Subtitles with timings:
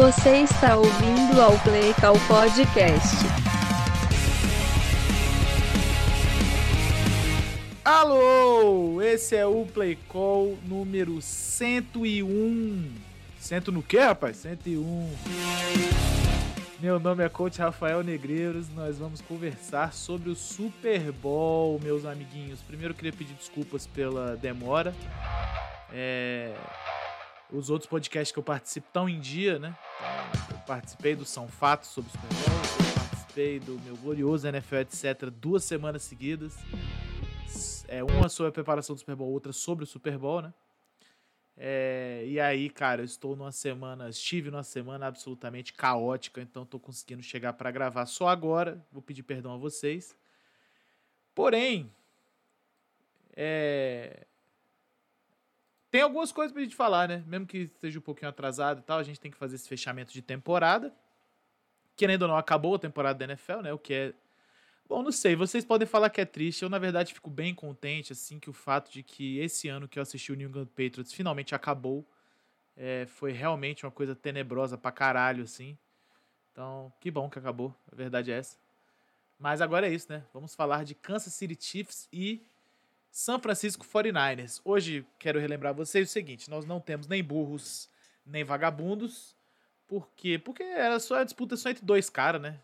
[0.00, 3.16] Você está ouvindo ao Play Call Podcast.
[7.84, 12.92] Alô, esse é o Play Call número 101.
[13.40, 14.36] Cento no quê, rapaz?
[14.36, 15.10] 101.
[16.78, 18.68] Meu nome é Coach Rafael Negreiros.
[18.76, 22.62] Nós vamos conversar sobre o Super Bowl, meus amiguinhos.
[22.62, 24.94] Primeiro, queria pedir desculpas pela demora.
[25.92, 26.54] É...
[27.50, 29.74] Os outros podcasts que eu participo estão em dia, né?
[29.96, 32.94] Então, eu participei do São Fatos sobre o Super Bowl.
[32.94, 35.30] Participei do meu glorioso NFL, etc.
[35.30, 36.56] duas semanas seguidas.
[37.88, 40.52] É, uma sobre a preparação do Super Bowl, outra sobre o Super Bowl, né?
[41.56, 46.78] É, e aí, cara, eu estou numa semana, estive numa semana absolutamente caótica, então estou
[46.78, 48.80] conseguindo chegar para gravar só agora.
[48.92, 50.14] Vou pedir perdão a vocês.
[51.34, 51.90] Porém,
[53.34, 54.27] é,
[55.98, 57.24] tem algumas coisas pra gente falar, né?
[57.26, 60.12] Mesmo que esteja um pouquinho atrasado e tal, a gente tem que fazer esse fechamento
[60.12, 60.94] de temporada.
[61.96, 63.72] Querendo ou não, acabou a temporada da NFL, né?
[63.72, 64.14] O que é
[64.88, 66.62] Bom, não sei, vocês podem falar que é triste.
[66.62, 69.98] Eu, na verdade, fico bem contente, assim, que o fato de que esse ano que
[69.98, 72.08] eu assisti o New England Patriots finalmente acabou.
[72.76, 75.76] É, foi realmente uma coisa tenebrosa pra caralho, assim.
[76.52, 77.74] Então, que bom que acabou.
[77.90, 78.56] A verdade é essa.
[79.36, 80.24] Mas agora é isso, né?
[80.32, 82.46] Vamos falar de Kansas City Chiefs e
[83.18, 84.60] San Francisco 49ers.
[84.64, 87.90] Hoje quero relembrar vocês o seguinte: nós não temos nem burros
[88.24, 89.34] nem vagabundos.
[89.88, 90.38] Por quê?
[90.38, 92.60] Porque era só a disputa só entre dois caras, né?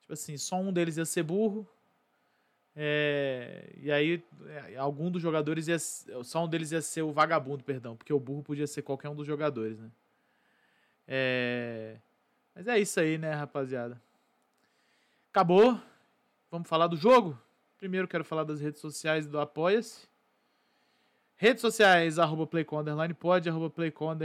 [0.00, 1.68] Tipo assim, só um deles ia ser burro.
[2.74, 5.78] É, e aí, é, algum dos jogadores ia.
[5.78, 7.94] Só um deles ia ser o vagabundo, perdão.
[7.94, 9.90] Porque o burro podia ser qualquer um dos jogadores, né?
[11.06, 11.98] É,
[12.54, 14.00] mas é isso aí, né, rapaziada?
[15.28, 15.78] Acabou.
[16.50, 17.38] Vamos falar do jogo?
[17.82, 20.06] Primeiro quero falar das redes sociais do Apoia-se.
[21.34, 24.16] Redes sociais, arroba Playcom arroba Playcom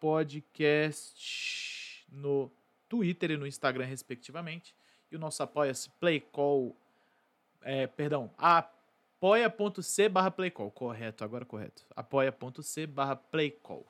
[0.00, 2.50] Podcast no
[2.88, 4.74] Twitter e no Instagram, respectivamente
[5.08, 6.76] e o nosso apoia-se Playcall,
[7.62, 13.86] é, perdão, apoia.c barra Playcall, correto, agora correto, apoia.c barra Playcall.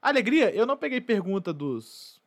[0.00, 2.22] Alegria, eu não peguei pergunta dos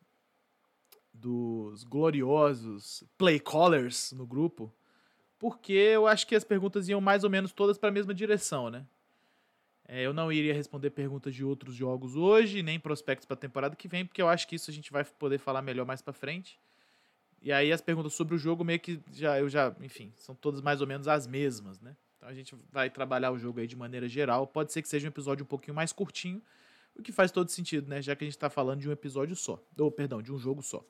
[1.12, 4.72] dos gloriosos Playcallers no grupo,
[5.42, 8.70] porque eu acho que as perguntas iam mais ou menos todas para a mesma direção,
[8.70, 8.86] né?
[9.88, 13.76] É, eu não iria responder perguntas de outros jogos hoje, nem prospectos para a temporada
[13.76, 16.14] que vem, porque eu acho que isso a gente vai poder falar melhor mais para
[16.14, 16.60] frente.
[17.42, 20.62] E aí as perguntas sobre o jogo meio que já eu já, enfim, são todas
[20.62, 21.98] mais ou menos as mesmas, né?
[22.18, 24.46] Então a gente vai trabalhar o jogo aí de maneira geral.
[24.46, 26.40] Pode ser que seja um episódio um pouquinho mais curtinho,
[26.96, 28.00] o que faz todo sentido, né?
[28.00, 29.60] Já que a gente está falando de um episódio só.
[29.76, 30.86] Ou, perdão, de um jogo só.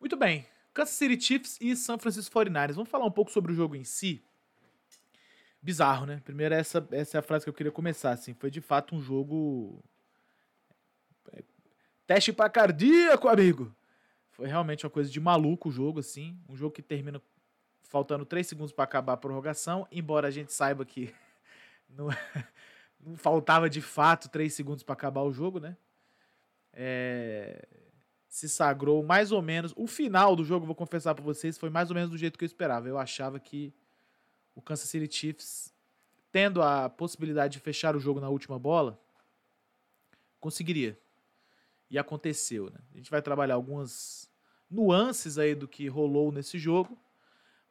[0.00, 0.44] Muito bem.
[0.78, 2.74] Kansas City Chiefs e San Francisco 49ers.
[2.74, 4.22] Vamos falar um pouco sobre o jogo em si.
[5.60, 6.22] Bizarro, né?
[6.24, 8.12] Primeiro, essa, essa é a frase que eu queria começar.
[8.12, 8.32] Assim.
[8.32, 9.82] Foi de fato um jogo.
[11.32, 11.42] É,
[12.06, 13.74] teste para cardíaco, amigo.
[14.30, 16.38] Foi realmente uma coisa de maluco o jogo, assim.
[16.48, 17.20] Um jogo que termina
[17.82, 21.12] faltando 3 segundos para acabar a prorrogação, embora a gente saiba que
[21.90, 22.06] não,
[23.00, 25.76] não faltava de fato 3 segundos para acabar o jogo, né?
[26.72, 27.66] É,
[28.28, 29.72] se sagrou mais ou menos.
[29.76, 32.44] O final do jogo, vou confessar para vocês, foi mais ou menos do jeito que
[32.44, 32.86] eu esperava.
[32.86, 33.72] Eu achava que
[34.54, 35.74] o Kansas City Chiefs,
[36.30, 39.00] tendo a possibilidade de fechar o jogo na última bola,
[40.38, 40.98] conseguiria.
[41.90, 42.78] E aconteceu, né?
[42.92, 44.30] A gente vai trabalhar algumas
[44.70, 46.98] nuances aí do que rolou nesse jogo.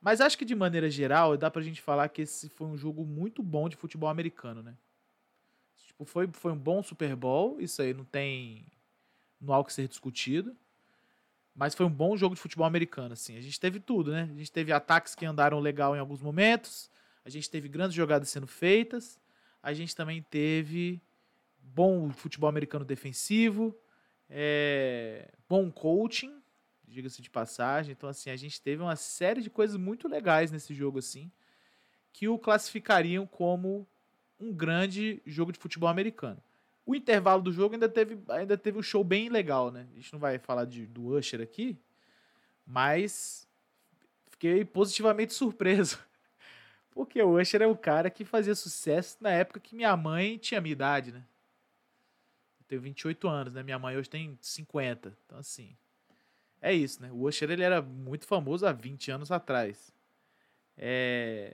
[0.01, 3.05] Mas acho que de maneira geral dá pra gente falar que esse foi um jogo
[3.05, 4.75] muito bom de futebol americano, né?
[5.85, 8.65] Tipo, foi, foi um bom Super Bowl, isso aí não tem
[9.39, 10.55] não há o que ser discutido.
[11.55, 13.35] Mas foi um bom jogo de futebol americano, assim.
[13.35, 14.29] A gente teve tudo, né?
[14.31, 16.89] A gente teve ataques que andaram legal em alguns momentos,
[17.25, 19.19] a gente teve grandes jogadas sendo feitas,
[19.61, 21.01] a gente também teve
[21.59, 23.75] bom futebol americano defensivo,
[24.29, 26.41] é, bom coaching,
[26.87, 27.91] diga-se de passagem.
[27.91, 31.31] Então, assim, a gente teve uma série de coisas muito legais nesse jogo, assim,
[32.13, 33.87] que o classificariam como
[34.39, 36.41] um grande jogo de futebol americano.
[36.87, 39.85] O intervalo do jogo ainda teve, ainda teve um show bem legal, né?
[39.91, 41.77] A gente não vai falar de, do Usher aqui,
[42.65, 43.45] mas
[44.29, 45.99] fiquei positivamente surpreso.
[46.91, 50.61] Porque o Usher é o cara que fazia sucesso na época que minha mãe tinha
[50.61, 51.25] minha idade, né?
[52.61, 53.61] Eu tenho 28 anos, né?
[53.61, 55.13] Minha mãe hoje tem 50.
[55.25, 55.75] Então, assim,
[56.61, 57.11] é isso, né?
[57.11, 59.93] O Usher ele era muito famoso há 20 anos atrás.
[60.77, 61.53] É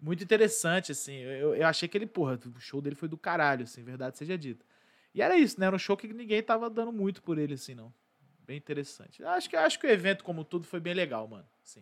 [0.00, 1.16] muito interessante, assim.
[1.16, 4.36] Eu, eu achei que ele, porra, o show dele foi do caralho, assim, verdade seja
[4.36, 4.64] dita.
[5.14, 5.66] E era isso, né?
[5.66, 7.92] Era um show que ninguém tava dando muito por ele, assim, não.
[8.46, 9.24] Bem interessante.
[9.24, 11.46] Acho que, acho que o evento, como tudo, foi bem legal, mano.
[11.64, 11.80] Assim,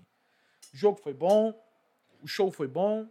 [0.72, 1.52] o jogo foi bom,
[2.22, 3.08] o show foi bom.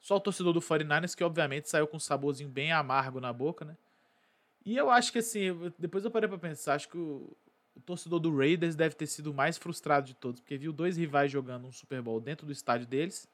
[0.00, 3.64] Só o torcedor do 49ers que, obviamente, saiu com um saborzinho bem amargo na boca,
[3.64, 3.76] né?
[4.64, 7.36] E eu acho que assim, depois eu parei pra pensar, acho que o,
[7.76, 10.96] o torcedor do Raiders deve ter sido o mais frustrado de todos, porque viu dois
[10.96, 13.28] rivais jogando um Super Bowl dentro do estádio deles.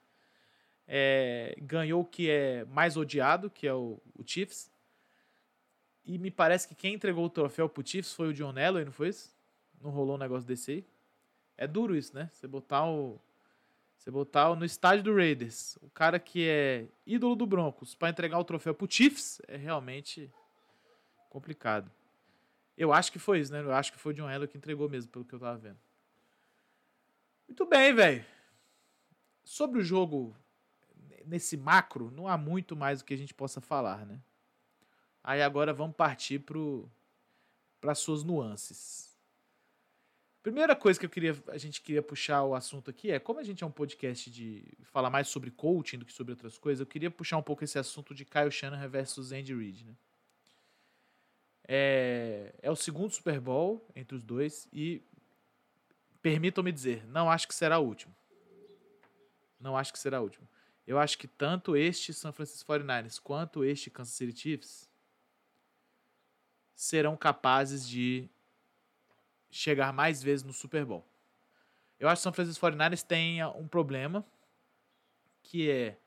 [0.86, 4.70] É, ganhou o que é mais odiado, que é o, o, Chiefs.
[6.04, 8.92] E me parece que quem entregou o troféu pro Chiefs foi o John Elway, não
[8.92, 9.32] foi isso?
[9.80, 10.84] Não rolou um negócio desse aí?
[11.56, 12.28] É duro isso, né?
[12.32, 13.20] Você botar o.
[13.96, 18.10] Você botar o, no estádio do Raiders, o cara que é ídolo do Broncos, para
[18.10, 20.28] entregar o troféu pro Chiefs, é realmente
[21.30, 21.88] complicado.
[22.76, 23.60] Eu acho que foi isso, né?
[23.60, 25.78] Eu acho que foi o John Elway que entregou mesmo, pelo que eu tava vendo.
[27.46, 28.24] Muito bem, velho.
[29.44, 30.34] Sobre o jogo,
[31.26, 34.20] nesse macro, não há muito mais o que a gente possa falar, né?
[35.22, 36.42] Aí agora vamos partir
[37.80, 39.12] para suas nuances.
[40.42, 43.44] Primeira coisa que eu queria, a gente queria puxar o assunto aqui é, como a
[43.44, 46.86] gente é um podcast de falar mais sobre coaching do que sobre outras coisas, eu
[46.86, 49.94] queria puxar um pouco esse assunto de Kyle Shanahan versus Andy Reid, né?
[51.74, 55.02] É, é o segundo Super Bowl entre os dois e
[56.20, 58.14] permitam-me dizer, não acho que será o último.
[59.58, 60.46] Não acho que será o último.
[60.86, 64.90] Eu acho que tanto este San Francisco 49ers quanto este Kansas City Chiefs
[66.74, 68.28] serão capazes de
[69.50, 71.08] chegar mais vezes no Super Bowl.
[71.98, 74.22] Eu acho que o San Francisco 49ers tem um problema
[75.42, 75.98] que é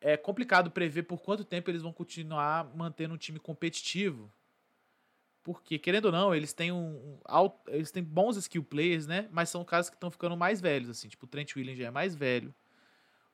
[0.00, 4.32] é complicado prever por quanto tempo eles vão continuar mantendo um time competitivo
[5.42, 9.28] porque, querendo ou não, eles têm um, um, eles têm bons skill players, né?
[9.32, 11.08] Mas são caras que estão ficando mais velhos, assim.
[11.08, 12.54] Tipo, o Trent Williams já é mais velho.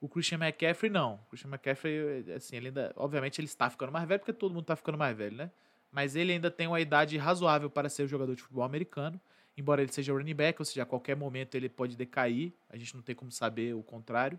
[0.00, 1.14] O Christian McCaffrey, não.
[1.14, 2.92] O Christian McCaffrey, assim, ele ainda...
[2.96, 5.50] Obviamente, ele está ficando mais velho, porque todo mundo está ficando mais velho, né?
[5.92, 9.20] Mas ele ainda tem uma idade razoável para ser jogador de futebol americano.
[9.56, 12.52] Embora ele seja running back, ou seja, a qualquer momento ele pode decair.
[12.70, 14.38] A gente não tem como saber o contrário.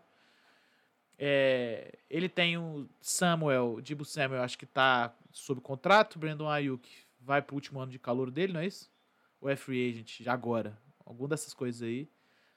[1.17, 6.17] É, ele tem o Samuel, Dibu Samuel, acho que está sob contrato.
[6.17, 6.89] Brandon Ayuk
[7.19, 8.91] vai pro último ano de calor dele, não é isso?
[9.41, 10.77] Ou é free agent agora?
[11.05, 12.09] Alguma dessas coisas aí.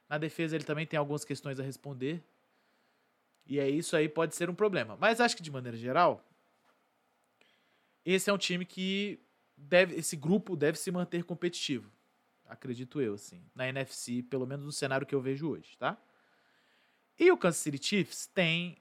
[0.09, 2.23] Na defesa ele também tem algumas questões a responder.
[3.47, 4.97] E é isso aí pode ser um problema.
[5.01, 6.25] Mas acho que de maneira geral,
[8.05, 9.21] esse é um time que
[9.57, 11.91] deve, esse grupo deve se manter competitivo.
[12.45, 15.97] Acredito eu, assim, na NFC, pelo menos no cenário que eu vejo hoje, tá?
[17.19, 18.77] E o Kansas City Chiefs tem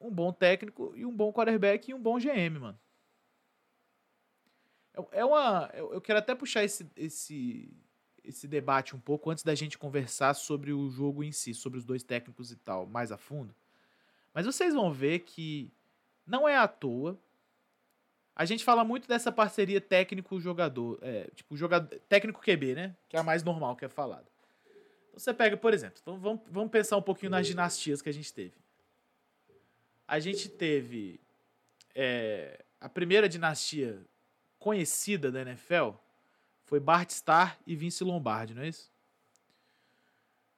[0.00, 2.78] um bom técnico e um bom quarterback e um bom GM, mano.
[4.94, 5.70] É, é uma.
[5.74, 7.72] Eu quero até puxar esse, esse,
[8.22, 11.84] esse debate um pouco antes da gente conversar sobre o jogo em si, sobre os
[11.84, 13.54] dois técnicos e tal, mais a fundo.
[14.32, 15.70] Mas vocês vão ver que
[16.26, 17.18] não é à toa.
[18.36, 20.98] A gente fala muito dessa parceria técnico-jogador.
[21.02, 22.96] É, tipo, jogador, técnico QB, né?
[23.08, 24.26] Que é a mais normal que é falado.
[25.08, 28.32] Então, você pega, por exemplo, vamos, vamos pensar um pouquinho nas dinastias que a gente
[28.32, 28.54] teve.
[30.06, 31.20] A gente teve
[31.94, 34.04] é, a primeira dinastia
[34.64, 35.90] conhecida da NFL
[36.64, 38.90] foi Bart Starr e Vince Lombardi, não é isso?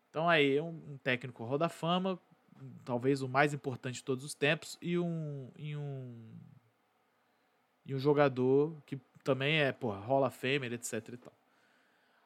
[0.09, 2.17] Então aí, um, um técnico roda fama,
[2.85, 6.15] talvez o mais importante de todos os tempos, e um, e um,
[7.85, 11.33] e um jogador que também é, porra, Hall of Famer, etc e tal.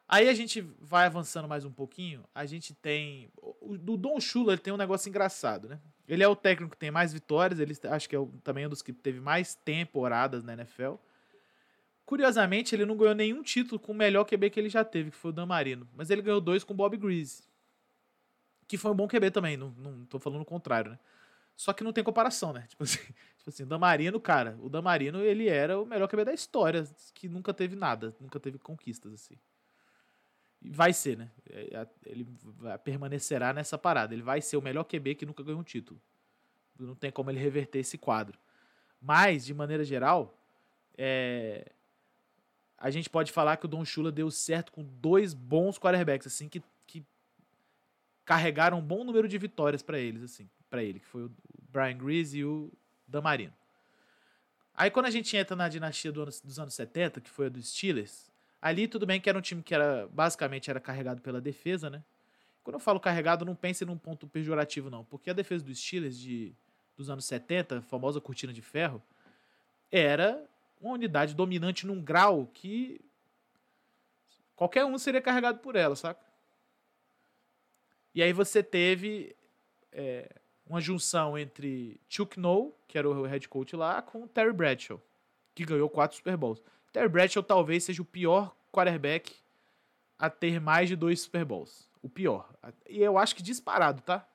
[0.07, 3.33] Aí a gente vai avançando mais um pouquinho, a gente tem...
[3.59, 5.81] O, Don Shula ele tem um negócio engraçado, né?
[6.07, 8.69] Ele é o técnico que tem mais vitórias, ele acho que é o, também um
[8.69, 10.97] dos que teve mais temporadas na NFL.
[12.11, 15.17] Curiosamente, ele não ganhou nenhum título com o melhor QB que ele já teve, que
[15.17, 15.89] foi o Dan Marino.
[15.95, 17.45] Mas ele ganhou dois com o Bob Greasy.
[18.67, 20.99] Que foi um bom QB também, não, não tô falando o contrário, né?
[21.55, 22.67] Só que não tem comparação, né?
[22.69, 26.09] Tipo assim, tipo assim, o Dan Marino, cara, o Dan Marino, ele era o melhor
[26.09, 29.37] QB da história, que nunca teve nada, nunca teve conquistas, assim.
[30.61, 31.31] E vai ser, né?
[31.49, 34.13] É, ele vai, permanecerá nessa parada.
[34.13, 36.03] Ele vai ser o melhor QB que nunca ganhou um título.
[36.77, 38.37] Não tem como ele reverter esse quadro.
[39.01, 40.37] Mas, de maneira geral,
[40.99, 41.71] é,
[42.81, 46.49] a gente pode falar que o Don Shula deu certo com dois bons quarterbacks, assim,
[46.49, 47.05] que, que
[48.25, 51.33] carregaram um bom número de vitórias para eles, assim, para ele, que foi o
[51.71, 52.73] Brian Grease e o
[53.07, 53.53] Dan Marino.
[54.75, 57.49] Aí quando a gente entra na dinastia do ano, dos anos 70, que foi a
[57.51, 58.31] dos Steelers,
[58.63, 62.03] ali tudo bem que era um time que era basicamente era carregado pela defesa, né?
[62.65, 66.19] Quando eu falo carregado, não pense num ponto pejorativo não, porque a defesa dos Steelers
[66.19, 66.55] de
[66.97, 69.03] dos anos 70, a famosa cortina de ferro,
[69.91, 70.47] era
[70.81, 73.01] uma unidade dominante num grau que
[74.57, 76.25] qualquer um seria carregado por ela, saca?
[78.15, 79.37] E aí você teve
[79.93, 80.29] é,
[80.67, 85.01] uma junção entre Chuck Noll, que era o head coach lá, com Terry Bradshaw,
[85.55, 86.63] que ganhou quatro Super Bowls.
[86.93, 89.37] Terry Bradshaw talvez seja o pior quarterback
[90.19, 91.89] a ter mais de dois Super Bowls.
[92.03, 92.53] O pior.
[92.89, 94.27] E eu acho que disparado, tá?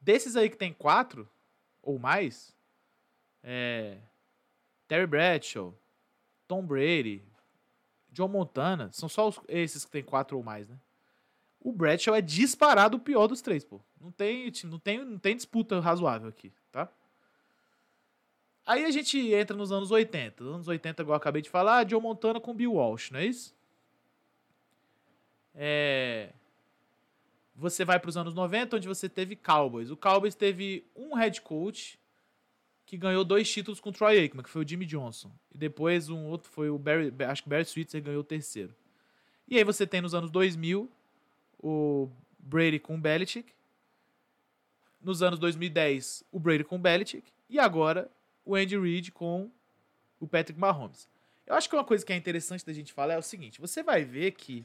[0.00, 1.28] Desses aí que tem quatro
[1.82, 2.54] ou mais,
[3.42, 3.98] é,
[4.88, 5.74] Terry Bradshaw,
[6.46, 7.22] Tom Brady,
[8.10, 10.78] John Montana, são só os- esses que tem quatro ou mais, né?
[11.60, 13.80] O Bradshaw é disparado o pior dos três, pô.
[14.00, 16.88] Não tem, não tem, não tem disputa razoável aqui, tá?
[18.64, 20.42] Aí a gente entra nos anos 80.
[20.44, 23.26] Nos anos 80, igual eu acabei de falar, John Montana com Bill Walsh, não é
[23.26, 23.54] isso?
[25.54, 26.32] É...
[27.54, 29.90] Você vai para os anos 90, onde você teve Cowboys.
[29.90, 31.98] O Cowboys teve um head coach
[32.86, 35.30] que ganhou dois títulos com o Troy Aikman, que foi o Jimmy Johnson.
[35.52, 38.72] E depois um outro foi o Barry, acho que Barry Switzer ganhou o terceiro.
[39.48, 40.88] E aí você tem nos anos 2000
[41.58, 43.52] o Brady com o Belichick.
[45.02, 47.30] Nos anos 2010, o Brady com o Belichick.
[47.50, 48.10] E agora
[48.44, 49.50] o Andy Reid com
[50.20, 51.08] o Patrick Mahomes.
[51.44, 53.82] Eu acho que uma coisa que é interessante da gente falar é o seguinte: você
[53.82, 54.64] vai ver que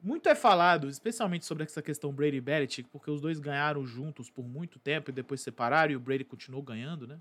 [0.00, 4.30] muito é falado, especialmente sobre essa questão Brady e Belichick, porque os dois ganharam juntos
[4.30, 7.20] por muito tempo e depois separaram e o Brady continuou ganhando, né?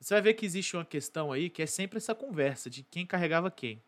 [0.00, 3.06] Você vai ver que existe uma questão aí que é sempre essa conversa de quem
[3.06, 3.82] carregava quem.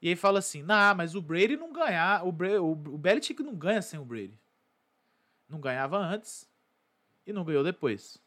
[0.00, 3.42] E aí fala assim, nah, mas o Brady não ganhar, o, Bra o, o Belichick
[3.42, 4.38] não ganha sem o Brady.
[5.48, 6.48] Não ganhava antes
[7.26, 8.18] e não ganhou depois.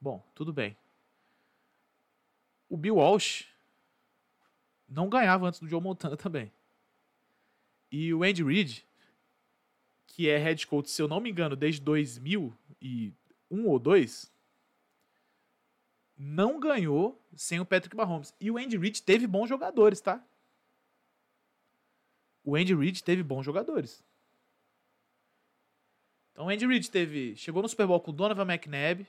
[0.00, 0.76] Bom, tudo bem.
[2.68, 3.46] O Bill Walsh
[4.88, 6.50] não ganhava antes do Joe Montana também.
[7.90, 8.86] E o Andy Reid,
[10.06, 14.32] que é head coach, se eu não me engano, desde 2001 ou 2,
[16.16, 18.34] não ganhou sem o Patrick Mahomes.
[18.40, 20.24] E o Andy Reid teve bons jogadores, tá?
[22.44, 24.04] O Andy Reid teve bons jogadores.
[26.32, 29.06] Então o Andy Reid teve, chegou no Super Bowl com o Donovan McNabb.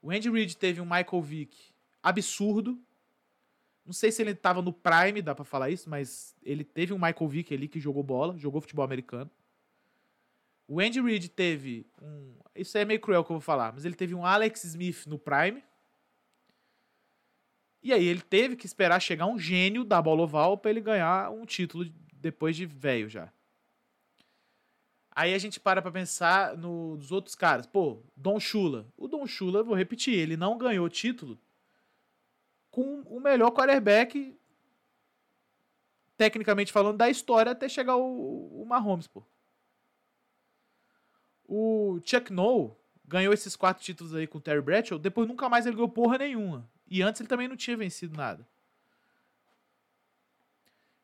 [0.00, 1.56] O Andy Reid teve um Michael Vick
[2.02, 2.80] absurdo.
[3.88, 6.98] Não sei se ele estava no prime, dá pra falar isso, mas ele teve um
[6.98, 9.30] Michael Vick ali que jogou bola, jogou futebol americano.
[10.66, 12.34] O Andy Reid teve um.
[12.54, 15.18] Isso é meio cruel que eu vou falar, mas ele teve um Alex Smith no
[15.18, 15.64] prime.
[17.82, 21.30] E aí ele teve que esperar chegar um gênio da bola oval para ele ganhar
[21.30, 23.32] um título depois de velho já.
[25.12, 27.64] Aí a gente para pra pensar nos outros caras.
[27.64, 28.86] Pô, Don Shula.
[28.98, 31.40] O Don Shula, vou repetir, ele não ganhou título
[32.78, 34.38] com o melhor quarterback,
[36.16, 39.24] tecnicamente falando, da história até chegar o, o Mahomes, pô.
[41.44, 45.66] O Chuck Noll ganhou esses quatro títulos aí com o Terry Bradshaw, depois nunca mais
[45.66, 46.70] ele ganhou porra nenhuma.
[46.86, 48.46] E antes ele também não tinha vencido nada.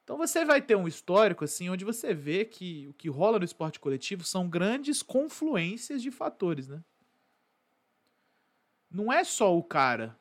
[0.04, 3.44] Então você vai ter um histórico assim onde você vê que o que rola no
[3.44, 6.84] esporte coletivo são grandes confluências de fatores, né?
[8.88, 10.16] Não é só o cara.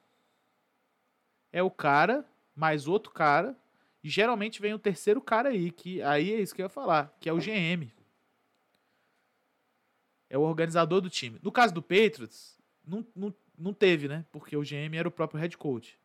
[1.53, 3.57] É o cara mais outro cara
[4.03, 7.15] e geralmente vem o terceiro cara aí, que aí é isso que eu ia falar,
[7.21, 7.89] que é o GM.
[10.29, 11.39] É o organizador do time.
[11.41, 14.25] No caso do Patriots, não, não, não teve, né?
[14.31, 15.97] Porque o GM era o próprio head coach.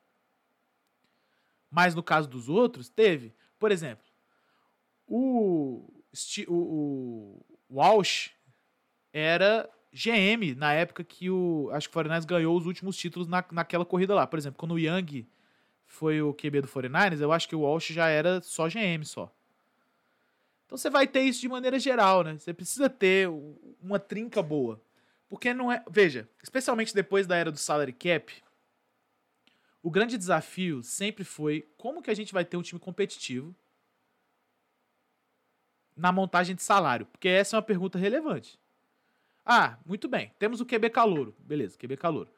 [1.71, 3.35] Mas no caso dos outros, teve.
[3.59, 4.05] Por exemplo,
[5.07, 5.91] o,
[6.47, 8.31] o, o Walsh
[9.13, 11.69] era GM na época que o.
[11.73, 14.27] Acho que o 49ers ganhou os últimos títulos na, naquela corrida lá.
[14.27, 15.27] Por exemplo, quando o Young
[15.89, 19.35] foi o QB do 49ers, eu acho que o Walsh já era só GM só.
[20.67, 22.39] Então você vai ter isso de maneira geral, né?
[22.39, 23.29] Você precisa ter
[23.83, 24.81] uma trinca boa.
[25.29, 25.83] Porque não é.
[25.91, 28.33] Veja, especialmente depois da era do salary cap,
[29.83, 33.55] o grande desafio sempre foi como que a gente vai ter um time competitivo
[35.97, 37.07] na montagem de salário.
[37.07, 38.61] Porque essa é uma pergunta relevante.
[39.45, 40.33] Ah, muito bem.
[40.39, 41.35] Temos o QB calouro.
[41.39, 42.31] Beleza, QB calouro.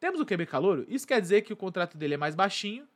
[0.00, 0.86] Temos o QB calouro.
[0.88, 2.88] Isso quer dizer que o contrato dele é mais baixinho.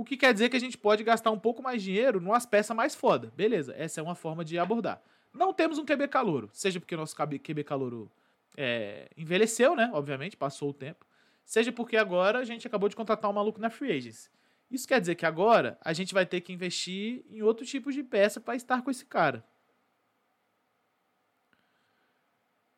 [0.00, 2.74] O que quer dizer que a gente pode gastar um pouco mais dinheiro numas peças
[2.74, 3.30] mais foda.
[3.36, 4.98] Beleza, essa é uma forma de abordar.
[5.30, 6.48] Não temos um QB calouro.
[6.54, 8.10] Seja porque nosso QB calouro
[8.56, 9.90] é, envelheceu, né?
[9.92, 11.04] Obviamente, passou o tempo.
[11.44, 14.30] Seja porque agora a gente acabou de contratar um maluco na Free Agents.
[14.70, 18.02] Isso quer dizer que agora a gente vai ter que investir em outro tipo de
[18.02, 19.44] peça para estar com esse cara.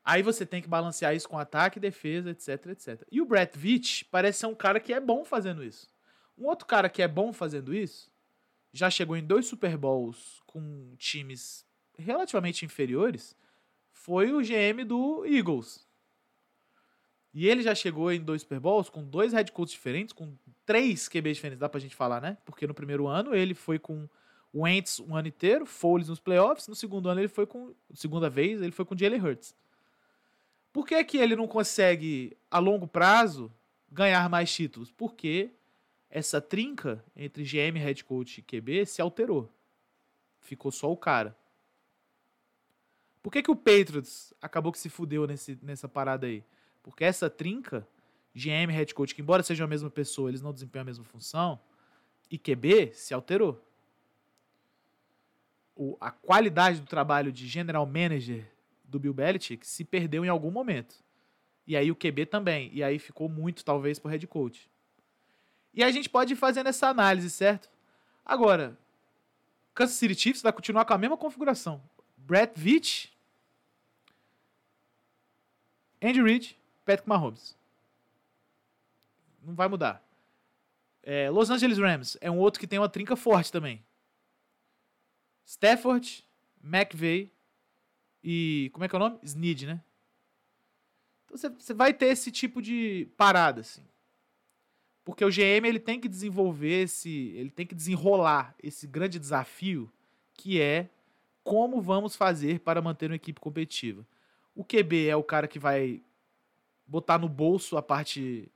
[0.05, 3.07] Aí você tem que balancear isso com ataque, defesa, etc, etc.
[3.13, 5.93] E o Brett Veach parece ser um cara que é bom fazendo isso.
[6.37, 8.11] Um outro cara que é bom fazendo isso,
[8.73, 11.67] já chegou em dois Super Bowls com times
[11.99, 13.37] relativamente inferiores,
[13.93, 15.87] foi o GM do Eagles.
[17.35, 20.37] E ele já chegou em dois Super Bowls com dois head coaches diferentes, com
[20.67, 22.37] três QBs diferentes, dá pra gente falar, né?
[22.45, 24.09] Porque no primeiro ano ele foi com
[24.53, 28.29] o Wentz um ano inteiro, Foles nos playoffs, no segundo ano ele foi com, segunda
[28.29, 29.55] vez, ele foi com o Jalen Hurts.
[30.73, 33.53] Por que, que ele não consegue, a longo prazo,
[33.91, 34.91] ganhar mais títulos?
[34.91, 35.51] Porque
[36.13, 39.51] essa trinca entre GM, head coach e QB se alterou.
[40.41, 41.35] Ficou só o cara.
[43.23, 46.45] Por que, que o Patriots acabou que se fudeu nesse, nessa parada aí?
[46.83, 47.89] Porque essa trinca
[48.35, 51.59] GM head coach, que embora sejam a mesma pessoa, eles não desempenham a mesma função,
[52.31, 53.65] e QB se alterou.
[55.75, 58.47] O, a qualidade do trabalho de general manager
[58.85, 61.03] do Bill Belichick se perdeu em algum momento.
[61.67, 62.71] E aí o QB também.
[62.75, 64.71] E aí ficou muito, talvez, pro head coach.
[65.75, 67.71] E a gente pode ir fazendo essa análise, certo?
[68.25, 68.79] Agora,
[69.75, 71.83] Kansas City Chiefs vai continuar com a mesma configuração.
[72.17, 73.13] Brett Veach,
[76.03, 77.57] Andy Reid, Patrick Mahomes.
[79.43, 80.03] Não vai mudar.
[81.03, 83.83] É, Los Angeles Rams é um outro que tem uma trinca forte também.
[85.45, 86.25] Stafford,
[86.63, 87.31] McVay
[88.23, 88.71] e.
[88.73, 89.19] Como é que é o nome?
[89.23, 89.81] Snead, né?
[91.25, 93.83] Então você, vai ter esse tipo de parada, assim.
[95.05, 97.33] Porque o GM ele tem que desenvolver esse.
[97.37, 99.93] Ele tem que desenrolar esse grande desafio
[100.35, 100.89] que é
[101.43, 104.07] como vamos fazer para manter uma equipe competitiva.
[104.55, 106.03] O QB é o cara que vai
[106.87, 108.51] botar no bolso a parte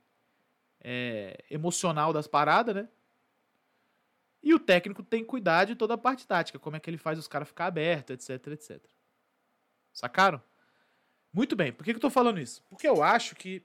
[0.79, 2.89] é, emocional das paradas, né?
[4.41, 6.97] E o técnico tem que cuidar de toda a parte tática, como é que ele
[6.97, 8.81] faz os caras ficar abertos, etc, etc.
[9.91, 10.41] Sacaram?
[11.33, 11.73] Muito bem.
[11.73, 12.63] Por que, que eu tô falando isso?
[12.69, 13.61] Porque eu acho que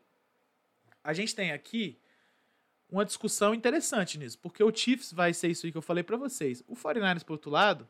[1.04, 2.01] a gente tem aqui
[2.92, 4.38] uma discussão interessante nisso.
[4.38, 6.62] Porque o Chiefs vai ser isso aí que eu falei para vocês.
[6.68, 7.88] O 49ers, por outro lado,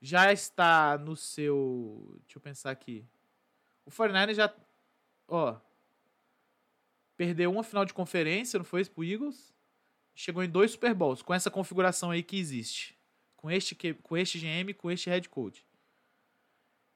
[0.00, 2.18] já está no seu.
[2.24, 3.04] Deixa eu pensar aqui.
[3.84, 4.52] O 49ers já.
[5.28, 5.56] Ó.
[7.16, 9.54] Perdeu uma final de conferência, não foi isso pro Eagles?
[10.16, 12.98] Chegou em dois Super Bowls, com essa configuração aí que existe.
[13.36, 15.64] Com este, com este GM, com este head coach.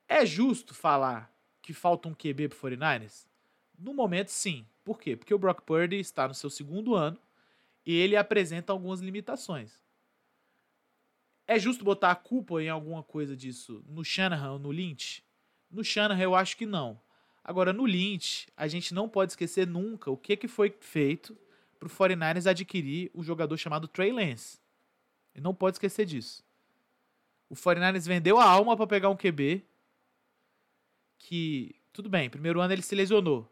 [0.09, 3.28] É justo falar que falta um QB pro 49ers?
[3.79, 4.67] No momento, sim.
[4.85, 5.17] Por quê?
[5.17, 7.19] Porque o Brock Purdy está no seu segundo ano
[7.87, 9.73] e ele apresenta algumas limitações.
[11.47, 15.25] É justo botar a culpa em alguma coisa disso no Shanahan ou no Lynch?
[15.71, 17.01] No Shanahan eu acho que não.
[17.43, 21.35] Agora, no Lynch, a gente não pode esquecer nunca o que, que foi feito
[21.79, 24.59] para o 49ers adquirir o um jogador chamado Trey Lance.
[25.35, 26.45] E não pode esquecer disso.
[27.49, 29.65] O 49ers vendeu a alma para pegar um QB
[31.17, 33.51] que, tudo bem, primeiro ano ele se lesionou.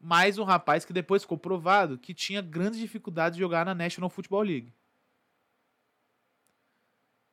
[0.00, 4.08] Mas um rapaz que depois ficou provado que tinha grandes dificuldades de jogar na National
[4.08, 4.72] Football League.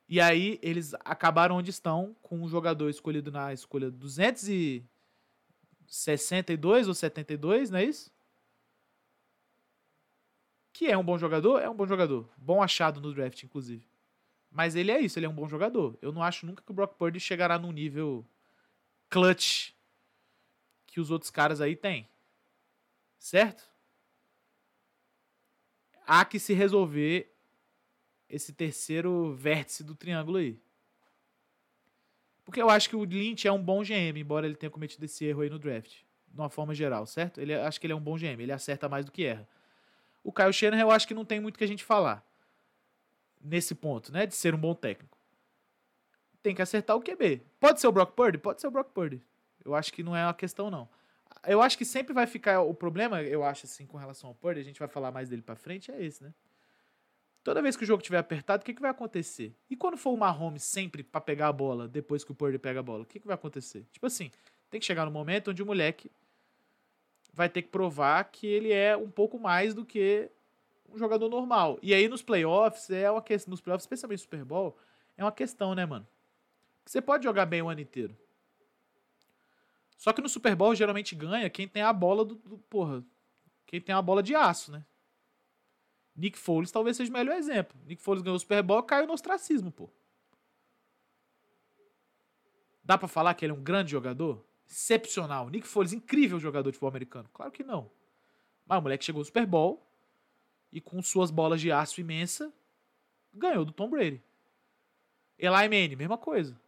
[0.06, 7.70] E aí eles acabaram onde estão com um jogador escolhido na escolha 262 ou 72,
[7.70, 8.10] não é isso?
[10.72, 12.26] Que é um bom jogador, é um bom jogador.
[12.36, 13.84] Bom achado no draft, inclusive.
[14.50, 15.98] Mas ele é isso, ele é um bom jogador.
[16.00, 18.24] Eu não acho nunca que o Brock Purdy chegará num nível
[19.10, 19.72] clutch
[20.86, 22.08] que os outros caras aí têm.
[23.18, 23.68] Certo?
[26.06, 27.34] Há que se resolver
[28.28, 30.60] esse terceiro vértice do triângulo aí.
[32.44, 35.24] Porque eu acho que o Lynch é um bom GM, embora ele tenha cometido esse
[35.24, 36.02] erro aí no draft.
[36.28, 37.40] De uma forma geral, certo?
[37.40, 39.46] Ele, acho que ele é um bom GM, ele acerta mais do que erra.
[40.22, 42.24] O Kyle Shanahan eu acho que não tem muito que a gente falar.
[43.40, 44.26] Nesse ponto, né?
[44.26, 45.16] De ser um bom técnico.
[46.42, 47.42] Tem que acertar o QB.
[47.60, 48.38] Pode ser o Brock Purdy?
[48.38, 49.22] Pode ser o Brock Purdy.
[49.64, 50.88] Eu acho que não é uma questão, não.
[51.46, 54.60] Eu acho que sempre vai ficar o problema, eu acho assim, com relação ao Purdy,
[54.60, 56.32] a gente vai falar mais dele pra frente, é esse, né?
[57.42, 59.54] Toda vez que o jogo estiver apertado, o que, que vai acontecer?
[59.70, 62.80] E quando for o Mahomes sempre para pegar a bola, depois que o Purdy pega
[62.80, 63.86] a bola, o que, que vai acontecer?
[63.90, 64.30] Tipo assim,
[64.68, 66.10] tem que chegar no momento onde o moleque
[67.32, 70.30] vai ter que provar que ele é um pouco mais do que
[70.92, 71.78] um jogador normal.
[71.80, 74.76] E aí nos playoffs, é uma questão, nos playoffs, especialmente no Super Bowl,
[75.16, 76.06] é uma questão, né, mano?
[76.84, 78.16] Você pode jogar bem o ano inteiro.
[79.98, 83.04] Só que no Super Bowl geralmente ganha quem tem a bola do, do porra,
[83.66, 84.86] quem tem a bola de aço, né?
[86.14, 87.76] Nick Foles talvez seja o melhor exemplo.
[87.84, 89.90] Nick Foles ganhou o Super Bowl caiu no ostracismo, pô.
[92.82, 94.44] Dá para falar que ele é um grande jogador?
[94.68, 95.50] Excepcional.
[95.50, 97.28] Nick Foles, incrível jogador de futebol americano.
[97.32, 97.90] Claro que não.
[98.64, 99.84] Mas o moleque chegou no Super Bowl
[100.72, 102.52] e com suas bolas de aço imensa,
[103.34, 104.22] ganhou do Tom Brady.
[105.36, 106.58] Eli Manning, mesma coisa.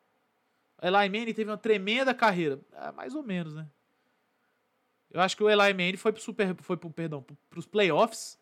[0.82, 2.60] Eli Manning teve uma tremenda carreira.
[2.72, 3.68] Ah, mais ou menos, né?
[5.10, 8.40] Eu acho que o Eli Manning foi pro super, foi pro, perdão, pros playoffs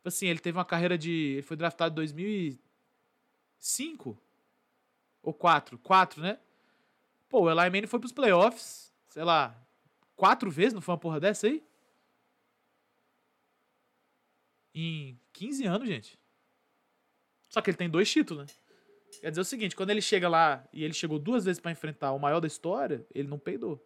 [0.00, 1.10] Tipo assim, ele teve uma carreira de.
[1.10, 4.18] Ele foi draftado em 2005
[5.22, 5.78] ou 4?
[5.78, 6.40] 4, né?
[7.28, 9.54] Pô, o Eli Manning foi pros playoffs, sei lá,
[10.16, 11.62] quatro vezes, não foi uma porra dessa aí?
[14.74, 16.18] Em 15 anos, gente.
[17.50, 18.52] Só que ele tem dois títulos, né?
[19.20, 22.12] Quer dizer o seguinte, quando ele chega lá e ele chegou duas vezes para enfrentar
[22.12, 23.84] o maior da história, ele não peidou.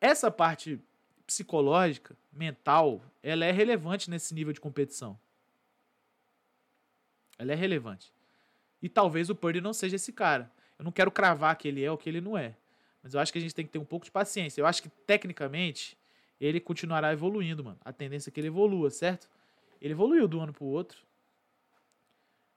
[0.00, 0.80] Essa parte
[1.26, 5.18] psicológica, mental, ela é relevante nesse nível de competição.
[7.38, 8.12] Ela é relevante.
[8.82, 10.50] E talvez o Purdy não seja esse cara.
[10.78, 12.54] Eu não quero cravar que ele é ou que ele não é.
[13.02, 14.60] Mas eu acho que a gente tem que ter um pouco de paciência.
[14.60, 15.96] Eu acho que, tecnicamente,
[16.40, 17.78] ele continuará evoluindo, mano.
[17.84, 19.28] A tendência é que ele evolua, certo?
[19.80, 21.02] Ele evoluiu do ano pro outro.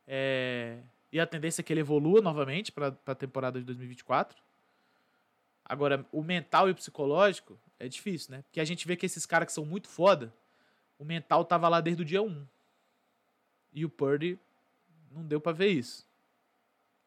[0.06, 0.80] É...
[1.12, 4.38] E a tendência é que ele evolua novamente para a temporada de 2024.
[5.64, 8.42] Agora, o mental e o psicológico é difícil, né?
[8.44, 10.34] Porque a gente vê que esses caras que são muito foda,
[10.98, 12.46] o mental tava lá desde o dia 1.
[13.74, 14.40] E o Purdy
[15.12, 16.08] não deu para ver isso.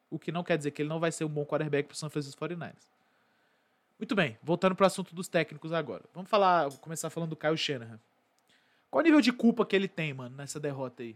[0.09, 2.09] O que não quer dizer que ele não vai ser um bom quarterback pro San
[2.09, 2.89] Francisco 49ers.
[3.97, 6.03] Muito bem, voltando pro assunto dos técnicos agora.
[6.13, 7.99] Vamos falar, começar falando do Kyle Shanahan.
[8.89, 11.15] Qual o nível de culpa que ele tem, mano, nessa derrota aí?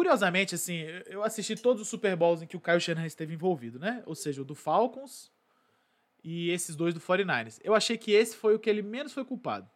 [0.00, 3.78] Curiosamente, assim, eu assisti todos os Super Bowls em que o Kyle Shanahan esteve envolvido,
[3.78, 4.02] né?
[4.06, 5.30] Ou seja, o do Falcons
[6.24, 7.60] e esses dois do 49ers.
[7.62, 9.70] Eu achei que esse foi o que ele menos foi culpado.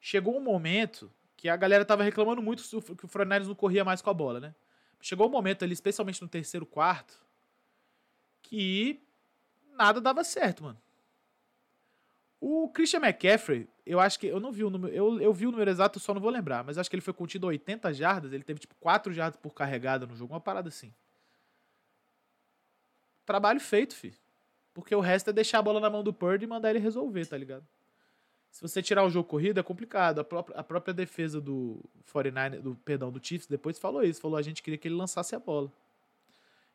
[0.00, 4.02] Chegou um momento que a galera tava reclamando muito que o 49ers não corria mais
[4.02, 4.52] com a bola, né?
[5.00, 7.24] Chegou um momento ali, especialmente no terceiro quarto,
[8.42, 9.00] que
[9.76, 10.82] nada dava certo, mano.
[12.40, 14.26] O Christian McCaffrey, eu acho que.
[14.26, 14.94] Eu não vi o número.
[14.94, 16.64] Eu, eu vi o número exato, só não vou lembrar.
[16.64, 18.32] Mas acho que ele foi contido a 80 jardas.
[18.32, 20.34] Ele teve tipo 4 jardas por carregada no jogo.
[20.34, 20.92] Uma parada assim.
[23.24, 24.14] Trabalho feito, fi.
[24.72, 27.24] Porque o resto é deixar a bola na mão do Purdy e mandar ele resolver,
[27.26, 27.66] tá ligado?
[28.50, 30.18] Se você tirar o jogo corrido, é complicado.
[30.18, 31.80] A própria, a própria defesa do
[32.12, 34.20] 49 do perdão, do Chiefs depois falou isso.
[34.20, 35.72] Falou a gente queria que ele lançasse a bola.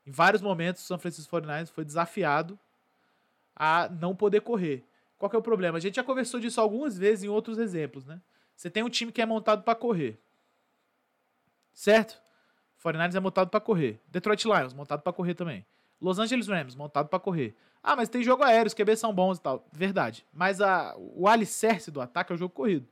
[0.06, 2.60] Em vários momentos, o San Francisco 49ers foi desafiado
[3.56, 4.84] a não poder correr.
[5.22, 5.78] Qual que é o problema?
[5.78, 8.20] A gente já conversou disso algumas vezes em outros exemplos, né?
[8.56, 10.20] Você tem um time que é montado para correr.
[11.72, 12.20] Certo?
[12.84, 14.02] 49ers é montado para correr.
[14.08, 15.64] Detroit Lions, montado para correr também.
[16.02, 17.56] Los Angeles Rams, montado para correr.
[17.84, 19.64] Ah, mas tem jogo aéreo, os QB são bons e tal.
[19.72, 20.26] Verdade.
[20.34, 22.88] Mas a, o alicerce do ataque é o jogo corrido.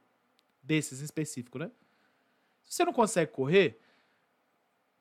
[0.61, 1.71] Desses em específico, né?
[2.63, 3.81] Se você não consegue correr,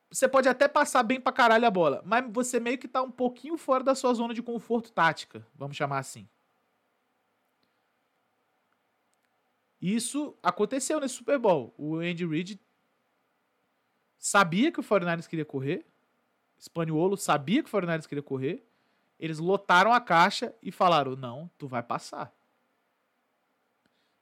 [0.09, 3.11] você pode até passar bem pra caralho a bola, mas você meio que tá um
[3.11, 6.27] pouquinho fora da sua zona de conforto tática, vamos chamar assim.
[9.81, 11.73] Isso aconteceu nesse Super Bowl.
[11.77, 12.59] O Andy Reid
[14.17, 15.85] sabia que o 49ers queria correr.
[16.61, 18.65] Spaniolo sabia que o 49ers queria correr.
[19.17, 22.33] Eles lotaram a caixa e falaram: "Não, tu vai passar.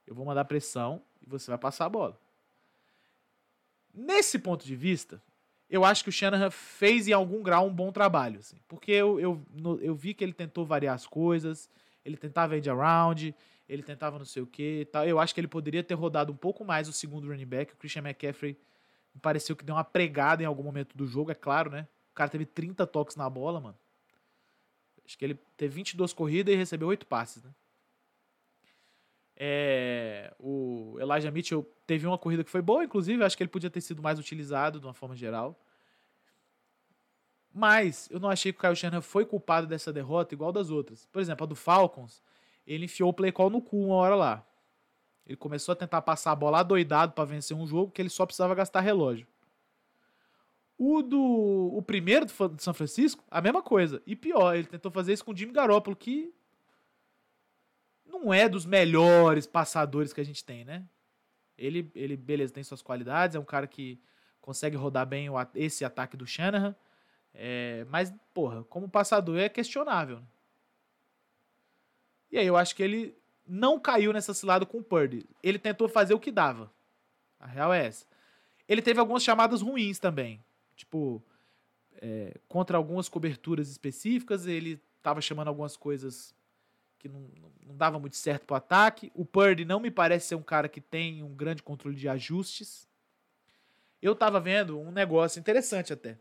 [0.06, 2.20] Eu vou mandar pressão e você vai passar a bola."
[3.94, 5.22] Nesse ponto de vista,
[5.70, 9.20] eu acho que o Shanahan fez em algum grau um bom trabalho, assim, porque eu,
[9.20, 9.44] eu,
[9.82, 11.70] eu vi que ele tentou variar as coisas,
[12.06, 13.36] ele tentava end around,
[13.68, 15.06] ele tentava não sei o que e tal.
[15.06, 17.74] Eu acho que ele poderia ter rodado um pouco mais o segundo running back.
[17.74, 18.58] O Christian McCaffrey
[19.14, 21.88] me pareceu que deu uma pregada em algum momento do jogo, é claro, né?
[22.12, 23.78] O cara teve 30 toques na bola, mano.
[25.06, 27.52] Acho que ele teve 22 corridas e recebeu 8 passes, né?
[29.40, 33.24] É, o Elijah Mitchell teve uma corrida que foi boa, inclusive.
[33.24, 35.60] Acho que ele podia ter sido mais utilizado de uma forma geral.
[37.54, 41.06] Mas eu não achei que o Kyle Shanahan foi culpado dessa derrota igual das outras.
[41.12, 42.22] Por exemplo, a do Falcons
[42.68, 44.46] ele enfiou o play call no cu uma hora lá.
[45.26, 48.26] Ele começou a tentar passar a bola doidado para vencer um jogo que ele só
[48.26, 49.26] precisava gastar relógio.
[50.78, 54.02] O do o primeiro do São Francisco, a mesma coisa.
[54.06, 56.34] E pior, ele tentou fazer isso com o Jimmy Garoppolo, que
[58.06, 60.86] não é dos melhores passadores que a gente tem, né?
[61.58, 64.00] Ele, ele beleza, tem suas qualidades, é um cara que
[64.40, 66.76] consegue rodar bem esse ataque do Shanahan.
[67.34, 70.18] É, mas, porra, como passador é questionável.
[70.18, 70.28] Né?
[72.32, 73.16] E aí eu acho que ele
[73.48, 75.26] não caiu nessa cilada com o Purdy.
[75.42, 76.72] Ele tentou fazer o que dava.
[77.40, 78.06] A real é essa.
[78.68, 80.44] Ele teve algumas chamadas ruins também.
[80.76, 81.24] Tipo,
[82.02, 86.36] é, contra algumas coberturas específicas, ele estava chamando algumas coisas
[87.00, 87.30] que não,
[87.66, 89.12] não dava muito certo pro ataque.
[89.14, 92.88] O Purdy não me parece ser um cara que tem um grande controle de ajustes.
[94.02, 96.18] Eu tava vendo um negócio interessante até.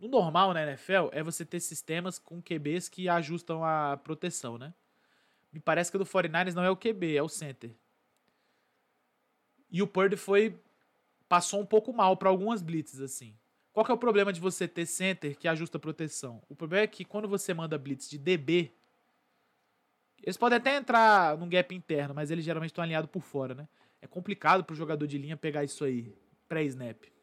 [0.00, 4.72] No normal na NFL é você ter sistemas com QBs que ajustam a proteção, né?
[5.52, 7.70] Me parece que o do 49ers não é o QB, é o center.
[9.70, 10.58] E o Purdy foi
[11.28, 13.36] passou um pouco mal para algumas blitzes assim.
[13.72, 16.42] Qual que é o problema de você ter center que ajusta a proteção?
[16.48, 18.72] O problema é que quando você manda blitz de DB,
[20.22, 23.68] eles podem até entrar num gap interno, mas eles geralmente estão alinhados por fora, né?
[24.00, 26.16] É complicado para o jogador de linha pegar isso aí
[26.48, 27.19] pré-snap.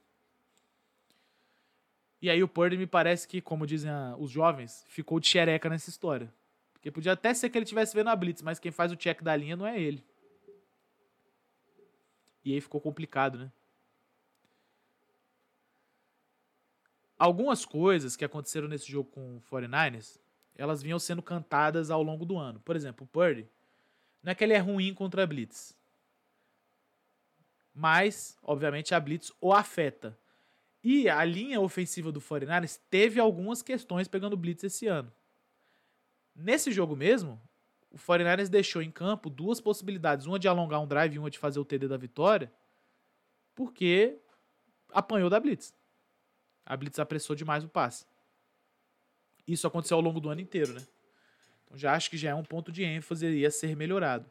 [2.22, 5.70] E aí o Purdy me parece que, como dizem a, os jovens, ficou de xereca
[5.70, 6.34] nessa história.
[6.74, 9.22] Porque podia até ser que ele estivesse vendo a blitz, mas quem faz o check
[9.22, 10.04] da linha não é ele.
[12.44, 13.52] E aí ficou complicado, né?
[17.20, 20.20] Algumas coisas que aconteceram nesse jogo com o 49ers,
[20.56, 22.60] elas vinham sendo cantadas ao longo do ano.
[22.60, 23.48] Por exemplo, o Purdy,
[24.24, 25.76] não é que ele é ruim contra a blitz.
[27.74, 30.18] Mas, obviamente, a blitz o afeta.
[30.84, 35.12] E a linha ofensiva do 49ers teve algumas questões pegando blitz esse ano.
[36.36, 37.42] Nesse jogo mesmo,
[37.90, 41.40] o 49ers deixou em campo duas possibilidades, uma de alongar um drive e uma de
[41.40, 42.52] fazer o TD da vitória,
[43.56, 44.20] porque
[44.92, 45.74] apanhou da Blitz.
[46.66, 48.06] A Blitz apressou demais o passe.
[49.48, 50.86] Isso aconteceu ao longo do ano inteiro, né?
[51.66, 54.30] Então já acho que já é um ponto de ênfase e a ser melhorado.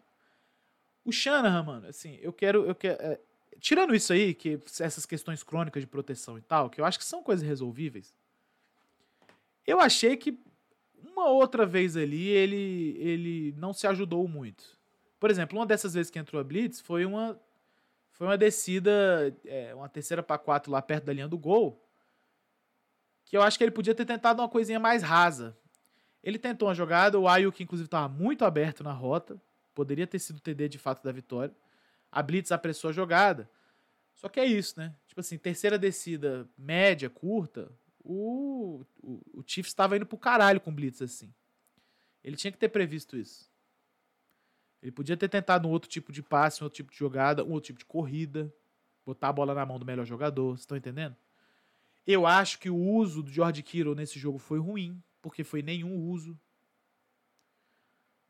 [1.04, 2.64] O Shanahan, mano, assim, eu quero.
[2.66, 3.20] Eu quero é,
[3.60, 7.04] tirando isso aí, que essas questões crônicas de proteção e tal, que eu acho que
[7.04, 8.14] são coisas resolvíveis,
[9.66, 10.38] eu achei que
[11.02, 14.76] uma outra vez ali ele, ele não se ajudou muito.
[15.18, 17.40] Por exemplo, uma dessas vezes que entrou a Blitz foi uma,
[18.12, 21.82] foi uma descida, é, uma terceira para quatro lá perto da linha do gol,
[23.24, 25.56] que eu acho que ele podia ter tentado uma coisinha mais rasa.
[26.22, 29.40] Ele tentou uma jogada, o Ayuk inclusive estava muito aberto na rota,
[29.74, 31.54] poderia ter sido o TD de fato da vitória.
[32.16, 33.46] A Blitz apressou a jogada.
[34.14, 34.96] Só que é isso, né?
[35.06, 37.70] Tipo assim, terceira descida média, curta,
[38.02, 41.30] o, o, o Chiefs estava indo pro caralho com Blitz assim.
[42.24, 43.52] Ele tinha que ter previsto isso.
[44.80, 47.50] Ele podia ter tentado um outro tipo de passe, um outro tipo de jogada, um
[47.50, 48.50] outro tipo de corrida,
[49.04, 51.14] botar a bola na mão do melhor jogador, vocês estão entendendo?
[52.06, 56.00] Eu acho que o uso do George Kittle nesse jogo foi ruim, porque foi nenhum
[56.00, 56.40] uso.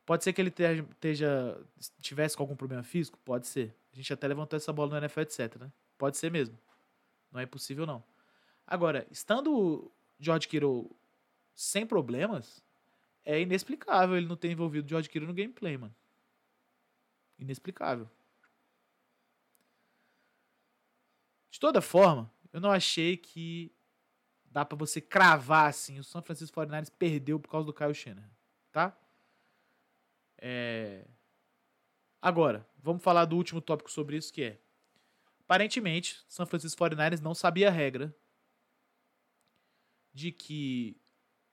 [0.07, 1.61] Pode ser que ele esteja,
[1.99, 3.19] tivesse com algum problema físico?
[3.25, 3.75] Pode ser.
[3.91, 5.57] A gente até levantou essa bola no NFL, etc.
[5.57, 5.69] Né?
[5.97, 6.57] Pode ser mesmo.
[7.29, 8.01] Não é impossível, não.
[8.65, 10.89] Agora, estando George Kittle
[11.53, 12.63] sem problemas,
[13.25, 15.93] é inexplicável ele não ter envolvido George Kittle no gameplay, mano.
[17.37, 18.09] Inexplicável.
[21.51, 23.75] De toda forma, eu não achei que
[24.45, 28.31] dá para você cravar assim, o San Francisco 49ers perdeu por causa do Kyle Shanahan,
[28.71, 28.97] tá?
[30.37, 31.05] É...
[32.21, 34.59] Agora, vamos falar do último tópico sobre isso que é
[35.47, 38.13] Aparentemente, San Francisco 49ers não sabia a regra
[40.13, 40.97] de que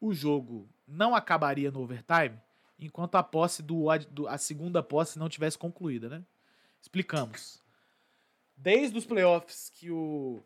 [0.00, 2.36] o jogo não acabaria no overtime
[2.76, 3.88] enquanto a posse do,
[4.28, 6.24] a segunda posse não tivesse concluída, né?
[6.82, 7.62] Explicamos.
[8.56, 10.42] Desde os playoffs que o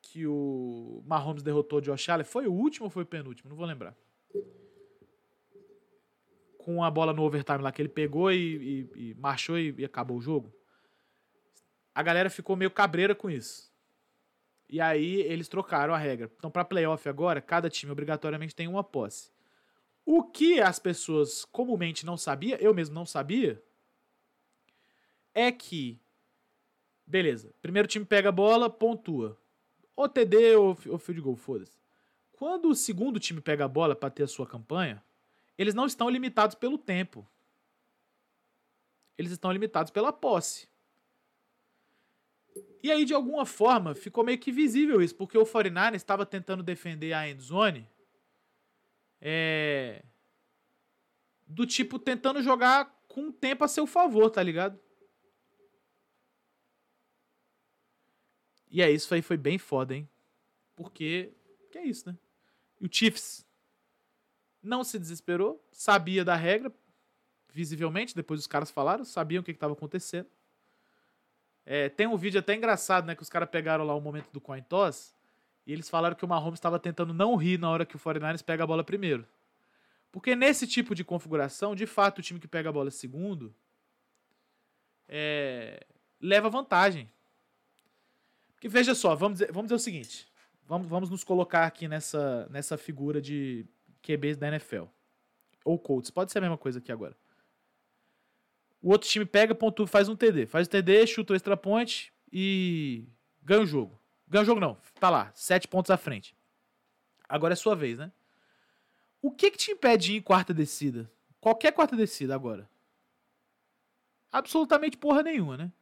[0.00, 3.50] que o Mahomes derrotou o Josh Allen, foi o último ou foi o penúltimo?
[3.50, 3.94] Não vou lembrar.
[6.64, 9.84] Com a bola no overtime lá que ele pegou e, e, e marchou e, e
[9.84, 10.50] acabou o jogo.
[11.94, 13.70] A galera ficou meio cabreira com isso.
[14.66, 16.32] E aí eles trocaram a regra.
[16.38, 19.30] Então, para playoff agora, cada time obrigatoriamente tem uma posse.
[20.06, 23.62] O que as pessoas comumente não sabiam, eu mesmo não sabia,
[25.34, 26.00] é que,
[27.06, 29.38] beleza, primeiro time pega a bola, pontua.
[29.94, 31.78] Ou TD ou, ou field goal, foda-se.
[32.32, 35.04] Quando o segundo time pega a bola para ter a sua campanha,
[35.56, 37.26] eles não estão limitados pelo tempo.
[39.16, 40.68] Eles estão limitados pela posse.
[42.82, 46.62] E aí, de alguma forma, ficou meio que visível isso, porque o 49 estava tentando
[46.62, 47.88] defender a endzone
[49.20, 50.04] é,
[51.46, 54.78] do tipo tentando jogar com o tempo a seu favor, tá ligado?
[58.70, 60.08] E é isso aí foi bem foda, hein?
[60.76, 61.32] Porque
[61.70, 62.18] que é isso, né?
[62.80, 63.43] E o Chiefs
[64.64, 66.72] não se desesperou, sabia da regra,
[67.52, 70.28] visivelmente, depois os caras falaram, sabiam o que estava acontecendo.
[71.64, 73.14] É, tem um vídeo até engraçado, né?
[73.14, 75.14] Que os caras pegaram lá o momento do coin toss
[75.66, 78.42] e eles falaram que o Mahomes estava tentando não rir na hora que o 49ers
[78.42, 79.26] pega a bola primeiro.
[80.12, 83.54] Porque nesse tipo de configuração, de fato, o time que pega a bola segundo
[85.08, 85.86] é,
[86.20, 87.10] leva vantagem.
[88.52, 90.28] Porque veja só, vamos dizer, vamos dizer o seguinte:
[90.66, 93.66] vamos, vamos nos colocar aqui nessa, nessa figura de
[94.04, 94.84] QBs da NFL.
[95.64, 97.16] Ou Colts, pode ser a mesma coisa aqui agora.
[98.82, 100.46] O outro time pega, pontua, faz um TD.
[100.46, 103.08] Faz o TD, chuta o extra point e
[103.42, 103.98] ganha o jogo.
[104.28, 106.36] Ganha o jogo não, tá lá, sete pontos à frente.
[107.28, 108.12] Agora é sua vez, né?
[109.22, 111.10] O que que te impede de ir em quarta descida?
[111.40, 112.68] Qualquer quarta descida agora.
[114.30, 115.72] Absolutamente porra nenhuma, né?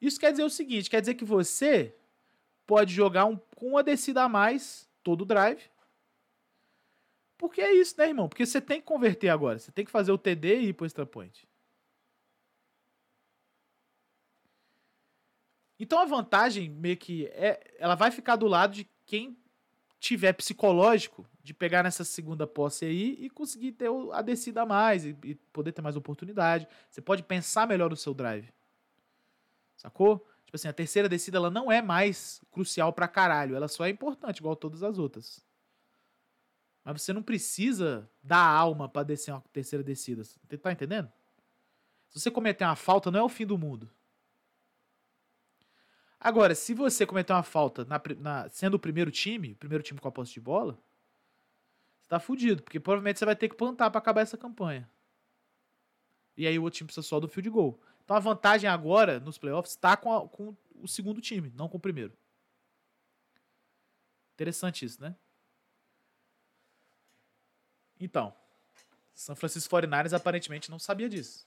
[0.00, 1.94] Isso quer dizer o seguinte, quer dizer que você
[2.66, 5.60] pode jogar um, com uma descida a mais todo o drive.
[7.40, 8.28] Porque é isso, né, irmão?
[8.28, 9.58] Porque você tem que converter agora.
[9.58, 11.48] Você tem que fazer o TD e ir pro extra point.
[15.78, 19.38] Então a vantagem meio que é, ela vai ficar do lado de quem
[19.98, 25.06] tiver psicológico de pegar nessa segunda posse aí e conseguir ter a descida a mais
[25.06, 26.68] e, e poder ter mais oportunidade.
[26.90, 28.52] Você pode pensar melhor no seu drive.
[29.78, 30.18] Sacou?
[30.44, 33.88] Tipo assim, a terceira descida ela não é mais crucial pra caralho, ela só é
[33.88, 35.42] importante igual todas as outras.
[36.84, 40.24] Mas você não precisa dar alma para descer uma terceira descida.
[40.24, 41.10] Você tá entendendo?
[42.08, 43.90] Se você cometer uma falta, não é o fim do mundo.
[46.18, 50.00] Agora, se você cometer uma falta na, na, sendo o primeiro time, o primeiro time
[50.00, 50.78] com a posse de bola,
[52.00, 54.88] você tá fudido, porque provavelmente você vai ter que plantar para acabar essa campanha.
[56.36, 57.80] E aí o outro time precisa só do field goal.
[58.04, 61.80] Então a vantagem agora nos playoffs está com, com o segundo time, não com o
[61.80, 62.12] primeiro.
[64.34, 65.14] Interessante isso, né?
[68.00, 68.34] Então,
[69.12, 71.46] São Francisco 49ers aparentemente não sabia disso.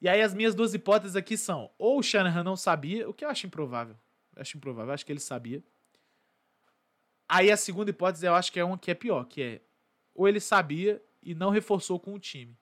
[0.00, 3.24] e aí as minhas duas hipóteses aqui são: ou o Shanahan não sabia, o que
[3.24, 3.96] eu acho improvável.
[4.34, 5.62] Eu acho improvável, eu acho que ele sabia.
[7.28, 9.60] Aí a segunda hipótese eu acho que é uma que é pior, que é
[10.14, 12.56] ou ele sabia e não reforçou com o time.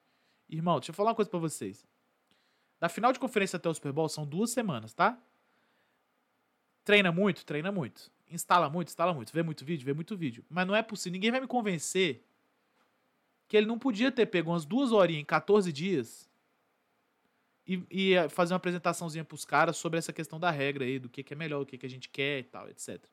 [0.49, 1.87] Irmão, deixa eu falar uma coisa para vocês.
[2.79, 5.19] Da final de conferência até o Super Bowl são duas semanas, tá?
[6.85, 7.45] Treina muito?
[7.45, 8.11] Treina muito.
[8.31, 8.89] Instala muito?
[8.89, 9.33] Instala muito.
[9.33, 9.85] Vê muito vídeo?
[9.85, 10.45] Vê muito vídeo.
[10.49, 11.13] Mas não é possível.
[11.13, 12.25] Ninguém vai me convencer
[13.49, 16.31] que ele não podia ter pego umas duas horinhas em 14 dias
[17.67, 21.09] e, e eh, fazer uma apresentaçãozinha pros caras sobre essa questão da regra aí, do
[21.09, 23.05] que, que é melhor, o que, que a gente quer e tal, etc.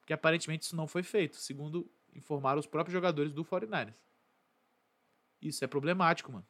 [0.00, 3.94] Porque aparentemente isso não foi feito, segundo informaram os próprios jogadores do 49ers.
[5.40, 6.46] Isso é problemático, mano.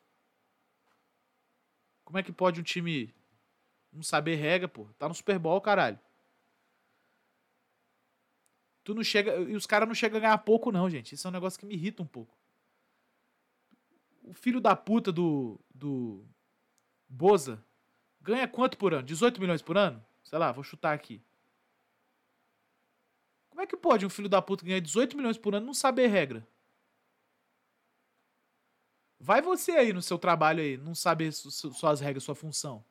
[2.04, 3.14] Como é que pode um time
[3.92, 4.86] não saber regra, pô?
[4.98, 5.98] Tá no Super Bowl, caralho.
[8.84, 9.36] Tu não chega.
[9.36, 11.14] E os caras não chegam a ganhar pouco, não, gente.
[11.14, 12.36] Isso é um negócio que me irrita um pouco.
[14.22, 15.60] O filho da puta do.
[15.74, 16.24] do.
[17.08, 17.62] Boza
[18.22, 19.02] ganha quanto por ano?
[19.02, 20.02] 18 milhões por ano?
[20.22, 21.22] Sei lá, vou chutar aqui.
[23.50, 26.06] Como é que pode um filho da puta ganhar 18 milhões por ano não saber
[26.06, 26.46] regra?
[29.18, 32.84] Vai você aí no seu trabalho aí, não saber suas regras, sua função.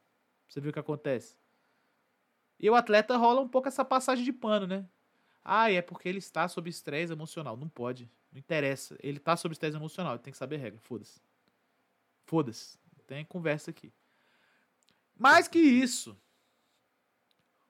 [0.48, 1.38] Você viu o que acontece.
[2.60, 4.88] E o atleta rola um pouco essa passagem de pano, né?
[5.44, 7.58] Ah, é porque ele está sob estresse emocional.
[7.58, 8.10] Não pode.
[8.32, 8.96] Não interessa.
[9.02, 10.14] Ele está sob estresse emocional.
[10.14, 10.80] Ele tem que saber regra.
[10.80, 11.22] Foda-se.
[12.26, 12.78] Foda-se.
[13.08, 13.92] Tem conversa aqui.
[15.18, 16.18] Mais que isso,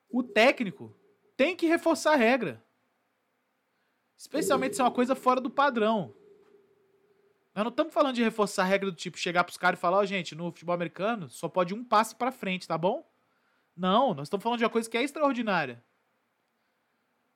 [0.10, 0.96] o técnico
[1.36, 2.64] tem que reforçar a regra.
[4.18, 6.14] Especialmente se é uma coisa fora do padrão.
[7.56, 9.98] Nós não estamos falando de reforçar a regra do tipo chegar pros caras e falar,
[9.98, 13.06] ó, oh, gente, no futebol americano só pode um passe para frente, tá bom?
[13.76, 15.84] Não, nós estamos falando de uma coisa que é extraordinária.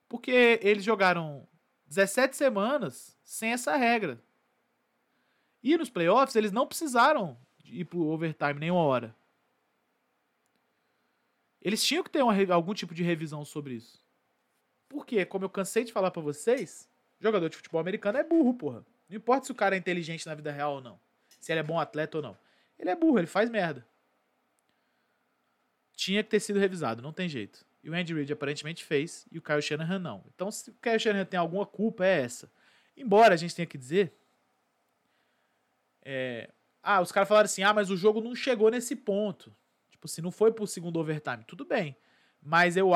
[0.08, 1.46] Porque eles jogaram
[1.86, 4.22] 17 semanas sem essa regra.
[5.62, 9.14] E nos playoffs eles não precisaram ir pro overtime nenhuma hora.
[11.60, 14.04] Eles tinham que ter uma, algum tipo de revisão sobre isso.
[14.88, 16.88] Porque, como eu cansei de falar para vocês,
[17.18, 18.86] jogador de futebol americano é burro, porra.
[19.08, 21.00] Não importa se o cara é inteligente na vida real ou não.
[21.40, 22.38] Se ele é bom atleta ou não.
[22.78, 23.86] Ele é burro, ele faz merda.
[25.94, 27.66] Tinha que ter sido revisado, não tem jeito.
[27.86, 30.24] E o Andy Reid aparentemente fez e o Kyle Shanahan não.
[30.34, 32.50] Então, se o Kyle Shanahan tem alguma culpa, é essa.
[32.96, 34.12] Embora a gente tenha que dizer.
[36.02, 36.50] É,
[36.82, 39.54] ah, os caras falaram assim: ah, mas o jogo não chegou nesse ponto.
[39.88, 41.96] Tipo, se não foi pro segundo overtime, tudo bem.
[42.42, 42.90] Mas eu,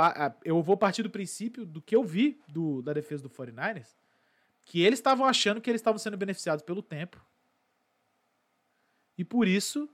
[0.45, 3.95] eu vou partir do princípio do que eu vi do, da defesa do 49ers
[4.65, 7.25] que eles estavam achando que eles estavam sendo beneficiados pelo tempo.
[9.17, 9.89] E por isso,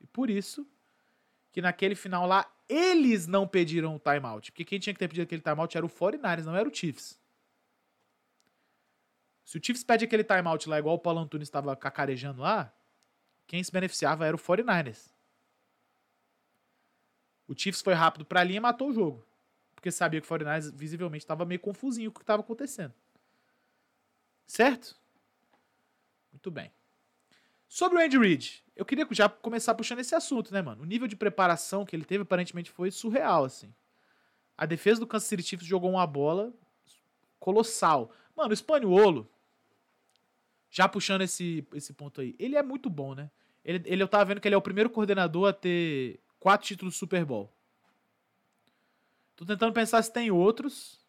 [0.00, 0.64] e por isso
[1.50, 5.24] que naquele final lá eles não pediram o timeout, porque quem tinha que ter pedido
[5.24, 7.20] aquele timeout era o 49ers, não era o Chiefs.
[9.44, 12.74] Se o Chiefs pede aquele timeout lá igual o Paulo Antunes estava cacarejando lá,
[13.46, 15.12] quem se beneficiava era o 49ers.
[17.46, 19.24] O Chiefs foi rápido para a linha e matou o jogo.
[19.74, 22.94] Porque sabia que o 49ers visivelmente estava meio confusinho com o que estava acontecendo.
[24.46, 24.96] Certo?
[26.32, 26.72] Muito bem.
[27.74, 30.84] Sobre o Andy Reid, eu queria já começar puxando esse assunto, né, mano?
[30.84, 33.74] O nível de preparação que ele teve aparentemente foi surreal, assim.
[34.56, 36.54] A defesa do Kansas City Chiefs jogou uma bola
[37.40, 38.12] colossal.
[38.36, 39.28] Mano, o Spaniolo,
[40.70, 43.28] já puxando esse, esse ponto aí, ele é muito bom, né?
[43.64, 46.94] Ele, ele, eu tava vendo que ele é o primeiro coordenador a ter quatro títulos
[46.94, 47.52] de Super Bowl.
[49.34, 51.04] Tô tentando pensar se tem outros.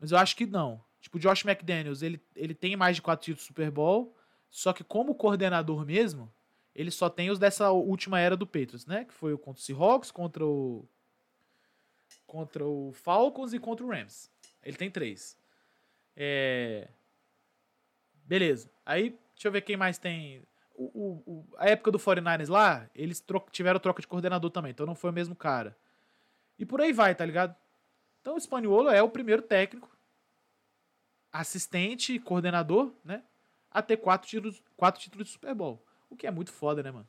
[0.00, 0.82] Mas eu acho que não.
[1.02, 4.16] Tipo, o Josh McDaniels, ele, ele tem mais de quatro títulos de Super Bowl,
[4.54, 6.32] só que como coordenador mesmo,
[6.72, 9.04] ele só tem os dessa última era do Patriots, né?
[9.04, 10.88] Que foi contra o Seahawks, contra o
[12.24, 14.30] contra o Falcons e contra o Rams.
[14.62, 15.36] Ele tem três.
[16.16, 16.86] É...
[18.24, 18.70] Beleza.
[18.86, 20.40] Aí, deixa eu ver quem mais tem.
[20.76, 24.70] O, o, o, a época do 49ers lá, eles tro tiveram troca de coordenador também,
[24.70, 25.76] então não foi o mesmo cara.
[26.56, 27.56] E por aí vai, tá ligado?
[28.20, 29.90] Então o Spaniolo é o primeiro técnico
[31.32, 33.24] assistente, coordenador, né?
[33.74, 35.84] A ter quatro títulos, quatro títulos de Super Bowl.
[36.08, 37.08] O que é muito foda, né, mano?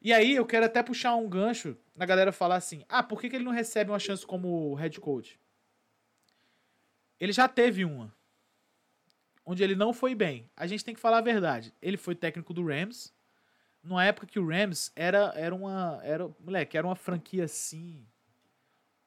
[0.00, 3.28] E aí eu quero até puxar um gancho na galera falar assim: ah, por que,
[3.28, 5.38] que ele não recebe uma chance como head coach?
[7.20, 8.10] Ele já teve uma.
[9.44, 10.48] Onde ele não foi bem.
[10.56, 11.74] A gente tem que falar a verdade.
[11.82, 13.12] Ele foi técnico do Rams.
[13.82, 16.00] Numa época que o Rams era, era uma.
[16.02, 18.06] Era, moleque, era uma franquia assim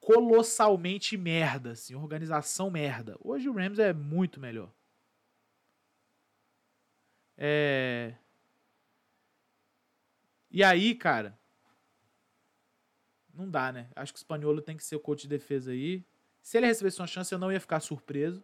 [0.03, 3.15] colossalmente merda, assim, organização merda.
[3.21, 4.69] Hoje o Rams é muito melhor.
[7.37, 8.15] É...
[10.49, 11.37] E aí, cara,
[13.33, 13.89] não dá, né?
[13.95, 16.05] Acho que o Espanholo tem que ser o coach de defesa aí.
[16.41, 18.43] Se ele recebesse uma chance, eu não ia ficar surpreso.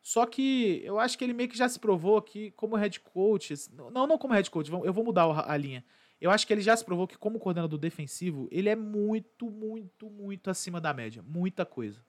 [0.00, 3.54] Só que eu acho que ele meio que já se provou que, como head coach.
[3.72, 5.84] Não, não como head coach, eu vou mudar a linha.
[6.20, 10.08] Eu acho que ele já se provou que, como coordenador defensivo, ele é muito, muito,
[10.08, 11.22] muito acima da média.
[11.22, 12.02] Muita coisa.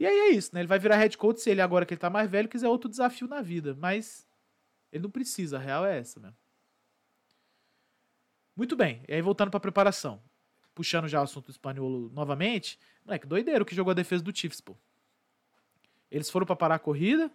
[0.00, 0.62] E aí é isso, né?
[0.62, 2.88] Ele vai virar head coach se ele, agora que ele tá mais velho, quiser outro
[2.88, 3.76] desafio na vida.
[3.78, 4.26] Mas
[4.90, 6.36] ele não precisa, a real é essa mesmo.
[8.56, 10.22] Muito bem, e aí voltando pra preparação.
[10.74, 12.78] Puxando já o assunto espanhol novamente.
[13.04, 14.74] Moleque, doideiro que jogou a defesa do Chiefs, pô.
[16.10, 17.30] Eles foram para parar a corrida,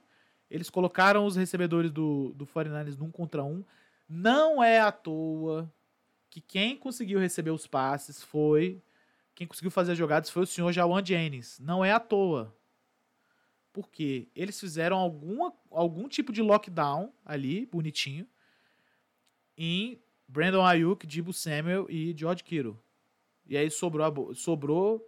[0.49, 3.63] eles colocaram os recebedores do, do 49ers num contra um.
[4.09, 5.71] Não é à toa
[6.31, 8.81] que quem conseguiu receber os passes foi.
[9.35, 11.59] Quem conseguiu fazer as jogadas foi o senhor Jawan Jennings.
[11.59, 12.55] Não é à toa.
[13.71, 18.25] Porque eles fizeram alguma, algum tipo de lockdown ali, bonitinho,
[19.57, 22.79] em Brandon Ayuk, Dibu Samuel e George Kittle.
[23.45, 25.05] E aí sobrou, sobrou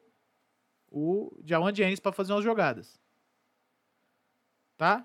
[0.91, 2.99] o Jawan Jennings para fazer umas jogadas
[4.77, 5.03] tá?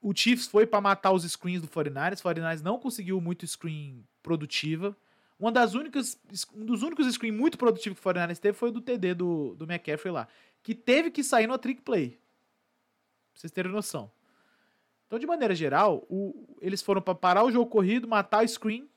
[0.00, 2.20] O Chiefs foi para matar os screens do 49ers.
[2.20, 4.96] O 49ers não conseguiu muito screen produtiva.
[5.38, 6.18] Uma das únicas,
[6.52, 9.54] um dos únicos screens muito produtivos que o 49ers teve foi o do TD do,
[9.54, 10.26] do McCaffrey lá.
[10.62, 12.10] Que teve que sair no trick play.
[12.10, 12.20] Pra
[13.40, 14.10] vocês terem noção.
[15.06, 18.88] Então, de maneira geral, o, eles foram para parar o jogo corrido, matar o screen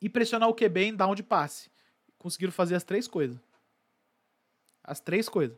[0.00, 1.70] e pressionar o QB em down de passe.
[2.18, 3.38] Conseguiram fazer as três coisas.
[4.82, 5.56] As três coisas.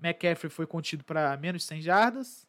[0.00, 2.46] McCaffrey foi contido para menos de 100 jardas.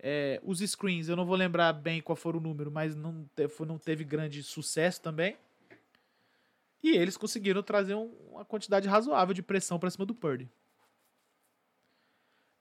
[0.00, 3.28] É, os screens, eu não vou lembrar bem qual foi o número, mas não,
[3.66, 5.36] não teve grande sucesso também.
[6.82, 10.48] E eles conseguiram trazer um, uma quantidade razoável de pressão para cima do Purdy.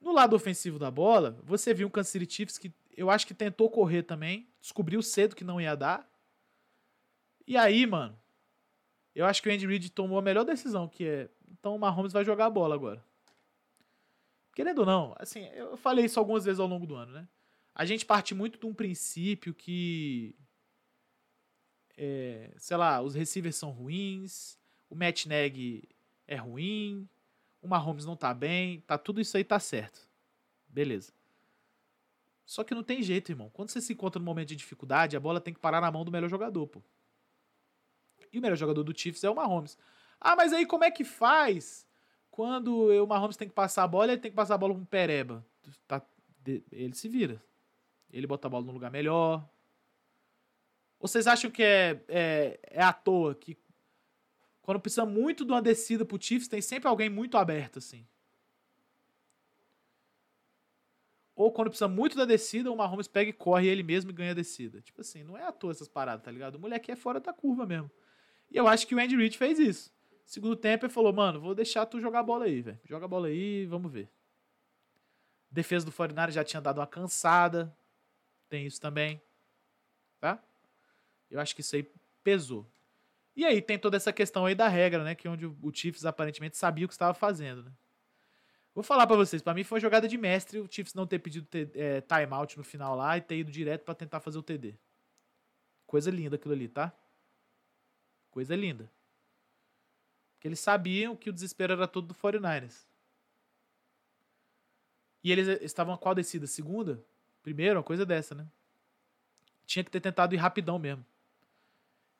[0.01, 3.33] No lado ofensivo da bola, você viu um Kansas City Chiefs que eu acho que
[3.33, 6.09] tentou correr também, descobriu cedo que não ia dar.
[7.45, 8.17] E aí, mano,
[9.13, 12.11] eu acho que o Andy Reid tomou a melhor decisão, que é, então o Mahomes
[12.13, 13.03] vai jogar a bola agora.
[14.58, 17.28] Querendo ou não, assim, eu falei isso algumas vezes ao longo do ano, né?
[17.76, 20.36] A gente parte muito de um princípio que.
[21.95, 24.58] É, sei lá, os receivers são ruins,
[24.89, 25.88] o Matt Neg
[26.26, 27.08] é ruim,
[27.62, 30.10] o Mahomes não tá bem, tá tudo isso aí tá certo.
[30.68, 31.14] Beleza.
[32.43, 33.51] Só que não tem jeito, irmão.
[33.51, 36.03] Quando você se encontra no momento de dificuldade, a bola tem que parar na mão
[36.03, 36.82] do melhor jogador, pô.
[38.34, 39.78] E o melhor jogador do Chiefs é o Mahomes.
[40.20, 41.86] Ah, mas aí como é que faz
[42.38, 44.81] quando o Mahomes tem que passar a bola, ele tem que passar a bola com
[44.81, 45.43] o Pereba.
[45.88, 45.99] Tá,
[46.71, 47.43] ele se vira.
[48.13, 49.49] Ele bota a bola no lugar melhor.
[50.99, 53.57] Ou vocês acham que é, é, é à toa que
[54.61, 58.05] quando precisa muito de uma descida pro Chiefs, tem sempre alguém muito aberto, assim?
[61.35, 64.31] Ou quando precisa muito da descida, o Mahomes pega e corre ele mesmo e ganha
[64.31, 64.79] a descida.
[64.79, 66.53] Tipo assim, não é à toa essas paradas, tá ligado?
[66.53, 67.89] O moleque é fora da curva mesmo.
[68.51, 69.96] E eu acho que o Andy Reid fez isso.
[70.28, 72.78] Segundo tempo, ele falou, mano, vou deixar tu jogar a bola aí, velho.
[72.84, 74.09] Joga a bola aí, vamos ver.
[75.49, 77.73] Defesa do Fortnite já tinha dado uma cansada.
[78.49, 79.21] Tem isso também.
[80.19, 80.43] Tá?
[81.32, 81.89] Eu acho que isso aí
[82.25, 82.67] pesou.
[83.38, 85.15] E aí tem toda essa questão aí da regra, né?
[85.15, 87.71] Que é onde o Chiefs aparentemente sabia o que estava fazendo, né?
[88.75, 91.19] Vou falar para vocês, para mim foi uma jogada de mestre o Chiefs não ter
[91.19, 94.75] pedido é, timeout no final lá e ter ido direto para tentar fazer o TD.
[95.86, 96.91] Coisa linda aquilo ali, tá?
[98.30, 98.91] Coisa linda.
[100.38, 102.85] Porque eles sabiam que o desespero era todo do 49ers.
[105.23, 106.45] E eles estavam a qual descida?
[106.45, 107.03] Segunda?
[107.41, 107.77] Primeiro?
[107.77, 108.45] Uma coisa dessa, né?
[109.65, 111.03] Tinha que ter tentado ir rapidão mesmo.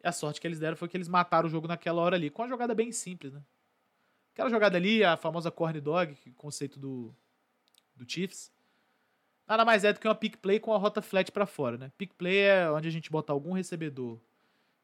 [0.04, 2.32] E a sorte que eles deram foi que eles mataram o jogo naquela hora ali,
[2.32, 3.42] com uma jogada bem simples, né?
[4.34, 7.14] Aquela jogada ali, a famosa corn dog, conceito do,
[7.96, 8.52] do Chiefs,
[9.48, 11.92] nada mais é do que uma pick play com a rota flat para fora, né?
[11.98, 14.20] Pick play é onde a gente bota algum recebedor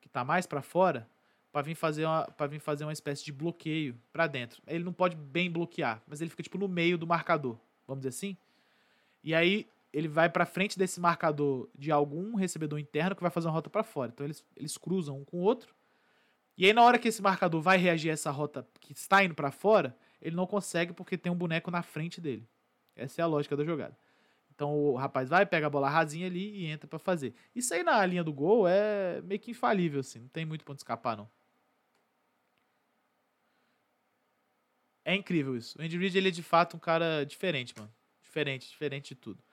[0.02, 1.08] que tá mais para fora
[1.54, 4.62] para vir fazer uma para vir fazer uma espécie de bloqueio para dentro.
[4.66, 8.10] Ele não pode bem bloquear, mas ele fica tipo no meio do marcador, vamos dizer
[8.10, 8.36] assim.
[9.24, 13.48] E aí ele vai para frente desse marcador de algum recebedor interno que vai fazer
[13.48, 14.12] uma rota para fora.
[14.12, 15.76] Então eles, eles cruzam um com o outro.
[16.58, 19.36] E aí na hora que esse marcador vai reagir a essa rota que está indo
[19.36, 22.50] para fora, ele não consegue porque tem um boneco na frente dele.
[22.96, 23.96] Essa é a lógica da jogada.
[24.56, 27.36] Então o rapaz vai, pega a bola rasinha ali e entra para fazer.
[27.56, 30.80] Isso aí na linha do gol é meio que infalível assim, não tem muito ponto
[30.80, 31.30] escapar não.
[35.06, 35.78] É incrível isso.
[35.80, 37.92] O Andy Reid, ele é de fato um cara diferente, mano.
[38.22, 39.44] Diferente, diferente de tudo.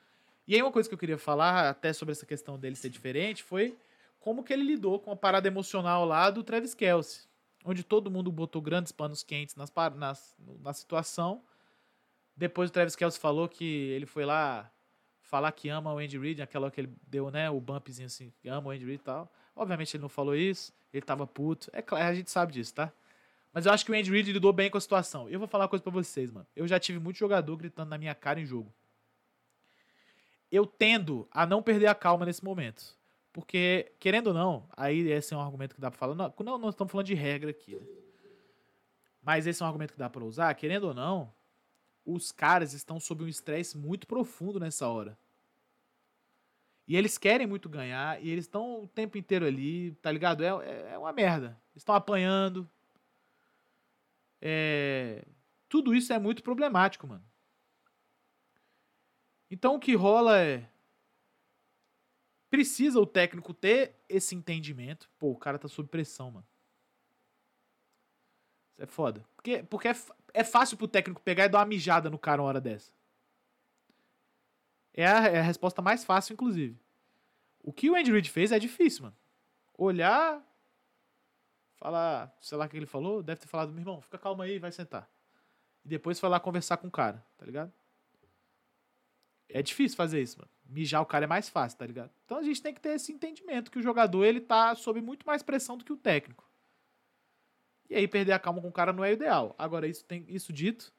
[0.46, 3.42] E aí uma coisa que eu queria falar, até sobre essa questão dele ser diferente,
[3.42, 3.76] foi
[4.20, 7.24] como que ele lidou com a parada emocional lá do Travis Kelsey.
[7.64, 11.42] Onde todo mundo botou grandes panos quentes nas, nas, na situação
[12.36, 14.70] Depois o Travis Kelce falou que ele foi lá
[15.20, 18.32] falar que ama o Andy Reid, aquela hora que ele deu, né, o bumpzinho assim,
[18.46, 19.30] ama o Andy Reid e tal.
[19.54, 21.70] Obviamente ele não falou isso, ele tava puto.
[21.72, 22.92] É claro, a gente sabe disso, tá?
[23.52, 25.28] Mas eu acho que o Andy Reid lidou bem com a situação.
[25.28, 26.46] Eu vou falar uma coisa pra vocês, mano.
[26.54, 28.72] Eu já tive muito jogador gritando na minha cara em jogo.
[30.50, 32.96] Eu tendo a não perder a calma nesse momento.
[33.32, 36.14] Porque, querendo ou não, aí esse é um argumento que dá pra falar.
[36.14, 37.86] Não, não, não estamos falando de regra aqui, né?
[39.22, 40.52] Mas esse é um argumento que dá pra usar.
[40.54, 41.32] Querendo ou não,
[42.04, 45.16] os caras estão sob um estresse muito profundo nessa hora.
[46.88, 50.42] E eles querem muito ganhar, e eles estão o tempo inteiro ali, tá ligado?
[50.42, 51.56] É, é uma merda.
[51.72, 52.68] Eles estão apanhando.
[54.40, 55.24] É...
[55.68, 57.24] Tudo isso é muito problemático, mano.
[59.50, 60.68] Então o que rola é.
[62.48, 65.08] Precisa o técnico ter esse entendimento.
[65.18, 66.46] Pô, o cara tá sob pressão, mano.
[68.72, 69.24] Isso é foda.
[69.36, 69.96] Porque, porque é,
[70.34, 72.92] é fácil pro técnico pegar e dar uma mijada no cara uma hora dessa.
[74.92, 76.76] É a, é a resposta mais fácil, inclusive.
[77.62, 79.16] O que o Andy Reid fez é difícil, mano.
[79.76, 80.42] Olhar,
[81.80, 84.58] falar, sei lá o que ele falou, deve ter falado, meu irmão, fica calma aí,
[84.58, 85.10] vai sentar.
[85.82, 87.72] E depois foi lá conversar com o cara, tá ligado?
[89.48, 90.50] É difícil fazer isso, mano.
[90.66, 92.10] Mijar o cara é mais fácil, tá ligado?
[92.24, 95.26] Então a gente tem que ter esse entendimento que o jogador ele tá sob muito
[95.26, 96.48] mais pressão do que o técnico.
[97.88, 99.54] E aí perder a calma com o cara não é ideal.
[99.58, 100.92] Agora, isso, tem, isso dito,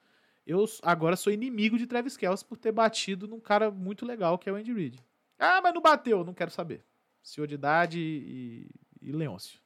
[0.46, 4.50] eu agora sou inimigo de Travis Kelce por ter batido num cara muito legal que
[4.50, 5.00] é o Andy Reid.
[5.40, 6.84] Ah, mas não bateu, não quero saber.
[7.24, 8.70] Senhor de idade e,
[9.00, 9.61] e Leôncio.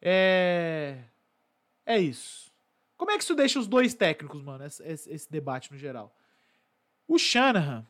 [0.00, 0.98] É.
[1.84, 2.50] É isso.
[2.96, 6.14] Como é que isso deixa os dois técnicos, mano, esse, esse, debate no geral?
[7.08, 7.86] O Shanahan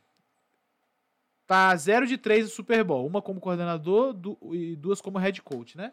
[1.47, 5.43] tá 0 de 3 no Super Bowl, uma como coordenador do, e duas como head
[5.43, 5.93] coach, né?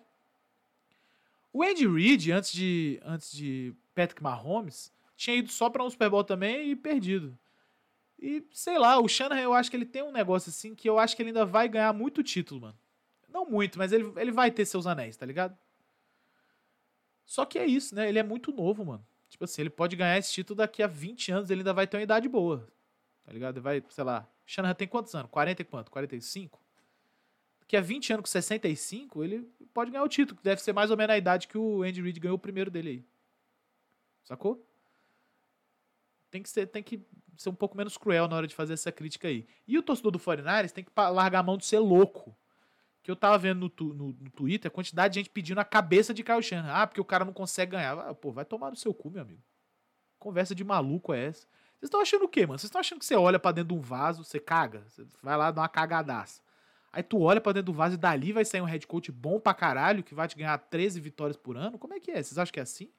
[1.52, 6.10] O Andy Reid, antes de, antes de Patrick Mahomes, tinha ido só para um Super
[6.10, 7.38] Bowl também e perdido.
[8.20, 11.00] E sei lá, o Shanahan eu acho que ele tem um negócio assim que eu
[11.00, 12.78] acho que ele ainda vai ganhar muito título, mano.
[13.28, 15.58] Não muito, mas ele, ele vai ter seus anéis, tá ligado?
[17.28, 18.10] Só que é isso, né?
[18.10, 19.06] Ele é muito novo, mano.
[19.30, 21.98] Tipo assim, ele pode ganhar esse título daqui a 20 anos, ele ainda vai ter
[21.98, 22.68] uma idade boa.
[23.24, 23.58] Tá ligado?
[23.58, 24.28] Ele vai, sei lá.
[24.46, 25.30] Shanahan tem quantos anos?
[25.30, 25.92] 40 e quanto?
[25.92, 26.60] 45?
[27.68, 29.42] que há 20 anos com 65, ele
[29.74, 32.02] pode ganhar o título, que deve ser mais ou menos a idade que o Andy
[32.02, 33.06] Reid ganhou o primeiro dele aí.
[34.24, 34.66] Sacou?
[36.32, 37.06] Tem que, ser, tem que
[37.36, 39.46] ser um pouco menos cruel na hora de fazer essa crítica aí.
[39.68, 42.36] E o torcedor do 49 tem que largar a mão de ser louco.
[43.08, 45.64] Que eu tava vendo no, tu, no, no, Twitter a quantidade de gente pedindo a
[45.64, 46.74] cabeça de Kyle Shanahan.
[46.74, 47.98] Ah, porque o cara não consegue ganhar.
[47.98, 49.42] Ah, pô, vai tomar no seu cu, meu amigo.
[50.20, 51.48] Conversa de maluco é essa?
[51.80, 52.60] Vocês estão achando o quê, mano?
[52.60, 54.84] Vocês estão achando que você olha para dentro de um vaso, você caga?
[54.90, 56.42] Você vai lá dar uma cagadaça.
[56.92, 59.40] Aí tu olha pra dentro do vaso e dali vai sair um head coach bom
[59.40, 61.80] pra caralho, que vai te ganhar 13 vitórias por ano?
[61.80, 62.22] Como é que é?
[62.22, 62.92] Vocês acham que é assim?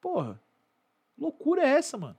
[0.00, 0.42] Porra.
[1.16, 2.18] Loucura é essa, mano?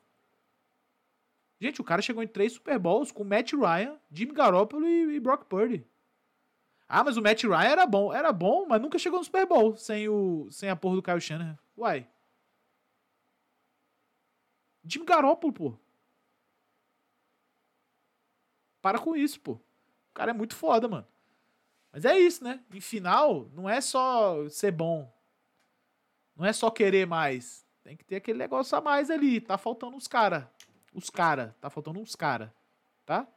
[1.60, 5.20] Gente, o cara chegou em três Super Bowls com Matt Ryan, Jimmy Garoppolo e, e
[5.20, 5.86] Brock Purdy.
[6.88, 8.14] Ah, mas o Matt Ryan era bom.
[8.14, 11.20] Era bom, mas nunca chegou no Super Bowl sem, o, sem a porra do Kyle
[11.20, 11.58] Shanahan.
[11.78, 12.08] Uai.
[14.84, 15.78] Jimmy Garoppolo, pô.
[18.82, 19.54] Para com isso, pô.
[19.54, 21.08] O cara é muito foda, mano.
[21.92, 22.64] Mas é isso, né?
[22.74, 25.12] Em final, não é só ser bom.
[26.36, 27.66] Não é só querer mais.
[27.84, 29.42] Tem que ter aquele negócio a mais ali.
[29.42, 30.52] Tá faltando uns cara.
[30.96, 31.56] Os cara.
[31.62, 32.52] Tá faltando uns cara.
[33.06, 33.28] Tá?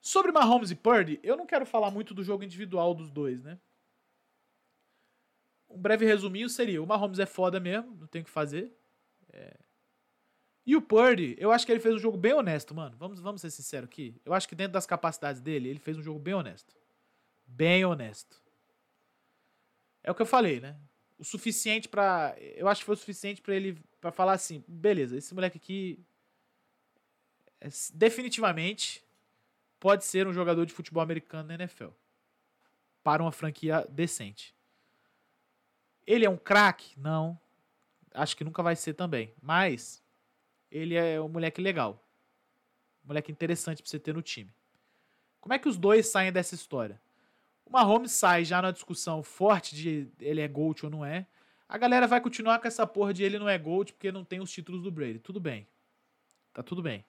[0.00, 3.58] Sobre Mahomes e Purdy, eu não quero falar muito do jogo individual dos dois, né?
[5.70, 8.72] Um breve resuminho seria: o Mahomes é foda mesmo, não tem o que fazer.
[9.32, 9.56] É,
[10.68, 12.94] e o Purdy, eu acho que ele fez um jogo bem honesto, mano.
[12.98, 14.20] Vamos, vamos ser sinceros aqui.
[14.22, 16.76] Eu acho que dentro das capacidades dele, ele fez um jogo bem honesto.
[17.46, 18.38] Bem honesto.
[20.02, 20.76] É o que eu falei, né?
[21.18, 25.16] O suficiente para, eu acho que foi o suficiente para ele para falar assim, beleza,
[25.16, 25.98] esse moleque aqui
[27.60, 29.04] é, definitivamente
[29.80, 31.88] pode ser um jogador de futebol americano na NFL.
[33.02, 34.54] Para uma franquia decente.
[36.06, 36.98] Ele é um craque?
[36.98, 37.38] Não.
[38.12, 39.34] Acho que nunca vai ser também.
[39.40, 40.02] Mas
[40.70, 42.02] ele é um moleque legal.
[43.04, 44.52] Moleque interessante pra você ter no time.
[45.40, 47.00] Como é que os dois saem dessa história?
[47.68, 51.26] O Mahomes sai já na discussão forte de ele é GOAT ou não é.
[51.68, 54.40] A galera vai continuar com essa porra de ele não é GOAT porque não tem
[54.40, 55.18] os títulos do Brady.
[55.18, 55.68] Tudo bem.
[56.54, 57.04] Tá tudo bem.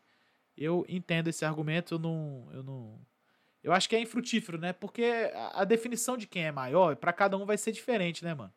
[0.58, 2.50] Eu entendo esse argumento, eu não.
[2.52, 3.00] Eu, não,
[3.64, 4.74] eu acho que é infrutífero, né?
[4.74, 8.34] Porque a, a definição de quem é maior, para cada um vai ser diferente, né,
[8.34, 8.54] mano?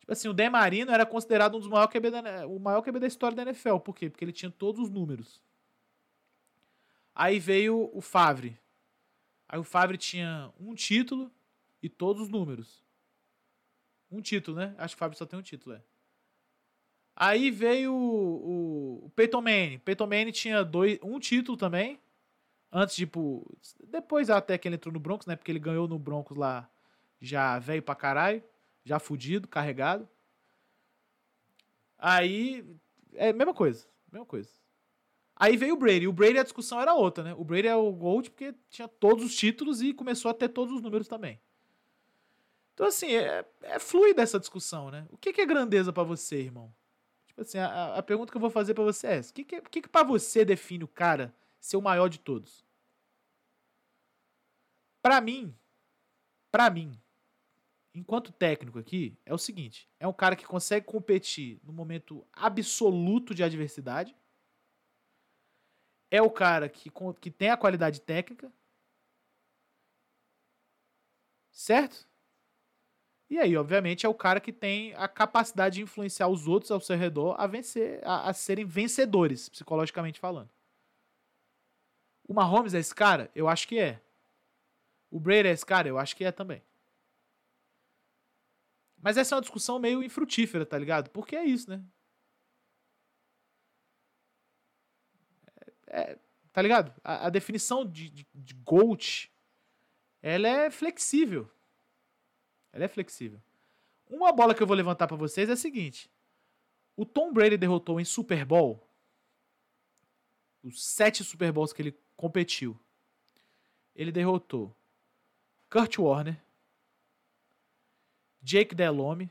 [0.00, 2.98] Tipo assim, o Dan Marino era considerado um dos maiores QB da, o maior QB
[2.98, 3.78] da história da NFL.
[3.78, 4.10] Por quê?
[4.10, 5.40] Porque ele tinha todos os números.
[7.14, 8.58] Aí veio o Favre.
[9.48, 11.30] Aí o Favre tinha um título
[11.82, 12.84] e todos os números.
[14.10, 14.74] Um título, né?
[14.78, 15.82] Acho que o Fábio só tem um título, é.
[17.14, 19.78] Aí veio o, o, o Peyton Manning.
[19.78, 21.98] Peyton Manning tinha dois, um título também.
[22.70, 23.46] Antes, tipo.
[23.88, 25.34] Depois até que ele entrou no Broncos, né?
[25.34, 26.68] Porque ele ganhou no Broncos lá
[27.20, 28.42] já velho pra caralho.
[28.84, 30.08] Já fudido, carregado.
[31.98, 32.64] Aí.
[33.14, 33.86] É a mesma coisa.
[34.12, 34.50] Mesma coisa.
[35.36, 36.08] Aí veio o Brady.
[36.08, 37.34] O Brady a discussão era outra, né?
[37.34, 40.74] O Brady é o GOAT porque tinha todos os títulos e começou a ter todos
[40.74, 41.38] os números também.
[42.72, 45.06] Então, assim, é, é fluida essa discussão, né?
[45.10, 46.74] O que, que é grandeza para você, irmão?
[47.26, 49.30] Tipo assim, a, a pergunta que eu vou fazer para você é essa.
[49.30, 52.64] O que, que, que, que para você define o cara ser o maior de todos?
[55.02, 55.54] Para mim,
[56.50, 56.98] para mim,
[57.94, 63.34] enquanto técnico aqui, é o seguinte: é um cara que consegue competir no momento absoluto
[63.34, 64.16] de adversidade.
[66.16, 66.90] É o cara que,
[67.20, 68.50] que tem a qualidade técnica.
[71.50, 72.08] Certo?
[73.28, 76.80] E aí, obviamente, é o cara que tem a capacidade de influenciar os outros ao
[76.80, 80.48] seu redor a vencer, a, a serem vencedores, psicologicamente falando.
[82.26, 83.30] O Mahomes é esse cara?
[83.34, 84.00] Eu acho que é.
[85.10, 85.86] O Brady é esse cara?
[85.86, 86.62] Eu acho que é também.
[88.96, 91.10] Mas essa é uma discussão meio infrutífera, tá ligado?
[91.10, 91.84] Porque é isso, né?
[95.86, 96.18] É,
[96.52, 96.92] tá ligado?
[97.02, 99.30] A, a definição de, de, de GOAT,
[100.22, 101.50] ela é flexível.
[102.72, 103.40] Ela é flexível.
[104.08, 106.10] Uma bola que eu vou levantar para vocês é a seguinte:
[106.96, 108.86] o Tom Brady derrotou em Super Bowl
[110.66, 112.78] os sete Super Bowls que ele competiu.
[113.94, 114.76] Ele derrotou
[115.70, 116.42] Kurt Warner,
[118.42, 119.30] Jake Delhomme,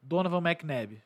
[0.00, 1.00] Donovan McNabb.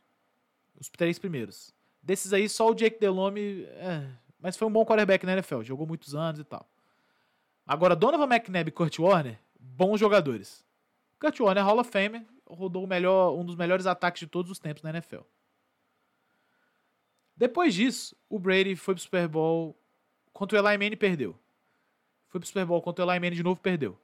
[0.78, 1.74] Os três primeiros.
[2.06, 3.64] Desses aí, só o Jake Delhomme.
[3.64, 6.64] É, mas foi um bom quarterback na NFL, jogou muitos anos e tal.
[7.66, 10.64] Agora, Donovan McNabb e Kurt Warner bons jogadores.
[11.18, 14.84] Kurt Warner Hall of Fame, rodou melhor, um dos melhores ataques de todos os tempos
[14.84, 15.22] na NFL.
[17.36, 19.76] Depois disso, o Brady foi pro Super Bowl
[20.32, 21.36] contra o Eli Manning perdeu.
[22.28, 23.98] Foi pro Super Bowl contra o Eli Manning de novo perdeu.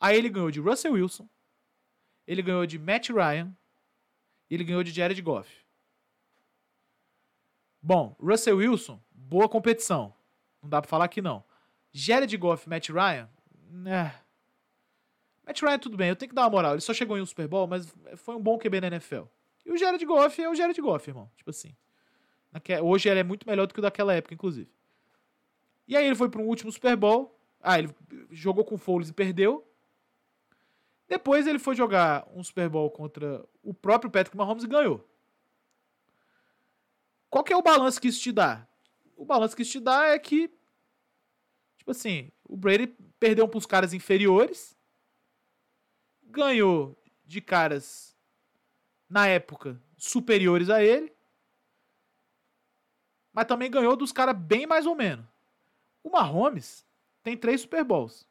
[0.00, 1.28] Aí ele ganhou de Russell Wilson,
[2.24, 3.52] ele ganhou de Matt Ryan
[4.54, 5.50] ele ganhou de Jared Goff.
[7.82, 10.14] Bom, Russell Wilson, boa competição.
[10.62, 11.42] Não dá pra falar que não.
[11.92, 13.28] Jared Goff Matt Ryan,
[13.70, 14.14] né,
[15.44, 16.72] Matt Ryan, tudo bem, eu tenho que dar uma moral.
[16.72, 19.24] Ele só chegou em um Super Bowl, mas foi um bom QB na NFL.
[19.66, 21.30] E o Jared Goff é o Jared Goff, irmão.
[21.36, 21.74] Tipo assim.
[22.82, 24.70] Hoje ele é muito melhor do que o daquela época, inclusive.
[25.88, 27.36] E aí ele foi para um último Super Bowl.
[27.60, 27.92] Ah, ele
[28.30, 29.66] jogou com o Foles e perdeu.
[31.08, 35.06] Depois ele foi jogar um Super Bowl contra o próprio Patrick Mahomes e ganhou.
[37.32, 38.68] Qual que é o balanço que isso te dá?
[39.16, 40.50] O balanço que isso te dá é que,
[41.78, 44.76] tipo assim, o Brady perdeu para os caras inferiores
[46.24, 48.14] ganhou de caras
[49.08, 51.10] na época superiores a ele,
[53.32, 55.24] mas também ganhou dos caras bem mais ou menos.
[56.02, 56.84] O Mahomes
[57.22, 58.28] tem três Super Bowls.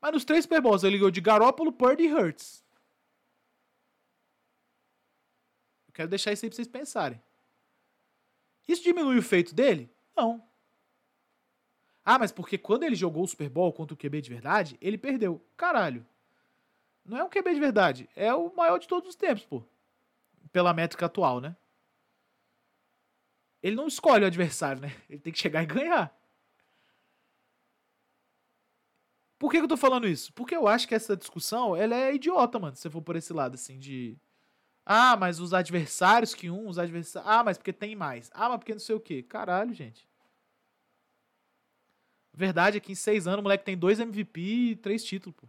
[0.00, 2.64] Mas nos três Super Bowls ele ganhou de Garoppolo, Purdy e Hurts.
[5.88, 7.22] Eu quero deixar isso aí pra vocês pensarem.
[8.66, 9.90] Isso diminui o feito dele?
[10.16, 10.42] Não.
[12.04, 14.98] Ah, mas porque quando ele jogou o Super Bowl contra o QB de verdade, ele
[14.98, 15.42] perdeu.
[15.56, 16.06] Caralho.
[17.04, 18.08] Não é um QB de verdade.
[18.14, 19.62] É o maior de todos os tempos, pô.
[20.52, 21.56] Pela métrica atual, né?
[23.62, 24.94] Ele não escolhe o adversário, né?
[25.08, 26.14] Ele tem que chegar e ganhar.
[29.38, 30.32] Por que, que eu tô falando isso?
[30.32, 32.76] Porque eu acho que essa discussão ela é idiota, mano.
[32.76, 34.16] Se você for por esse lado, assim, de.
[34.86, 37.30] Ah, mas os adversários que um, os adversários.
[37.30, 38.30] Ah, mas porque tem mais.
[38.34, 39.22] Ah, mas porque não sei o quê.
[39.22, 40.06] Caralho, gente.
[42.32, 45.48] Verdade é que em seis anos o moleque tem dois MVP e três títulos, pô.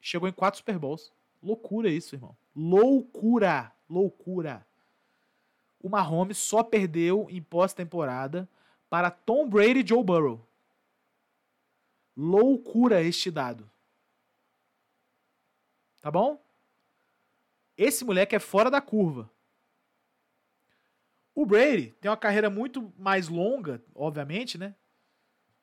[0.00, 1.12] Chegou em quatro Super Bowls.
[1.42, 2.36] Loucura isso, irmão.
[2.54, 3.72] Loucura.
[3.88, 4.66] Loucura.
[5.80, 8.48] O Mahomes só perdeu em pós-temporada
[8.88, 10.46] para Tom Brady e Joe Burrow.
[12.16, 13.68] Loucura este dado.
[16.00, 16.40] Tá bom?
[17.76, 19.30] Esse moleque é fora da curva.
[21.34, 24.74] O Brady tem uma carreira muito mais longa, obviamente, né?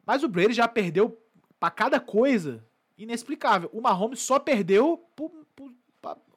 [0.05, 1.21] Mas o Brady já perdeu
[1.59, 2.65] para cada coisa
[2.97, 3.69] inexplicável.
[3.71, 5.71] O Mahomes só perdeu por, por,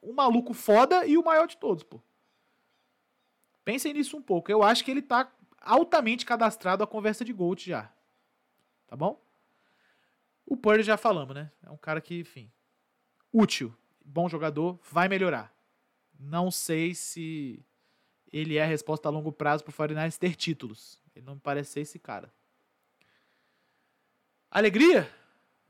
[0.03, 2.01] um maluco foda e o maior de todos, pô.
[3.64, 4.51] Pensem nisso um pouco.
[4.51, 7.91] Eu acho que ele tá altamente cadastrado à conversa de Gold já.
[8.87, 9.23] Tá bom?
[10.45, 11.51] O Purdy já falamos, né?
[11.64, 12.51] É um cara que, enfim,
[13.33, 15.55] útil, bom jogador, vai melhorar.
[16.23, 17.64] Não sei se
[18.33, 21.01] ele é a resposta a longo prazo pro 49ers ter títulos.
[21.14, 22.33] Ele não me parece ser esse cara.
[24.51, 25.11] Alegria?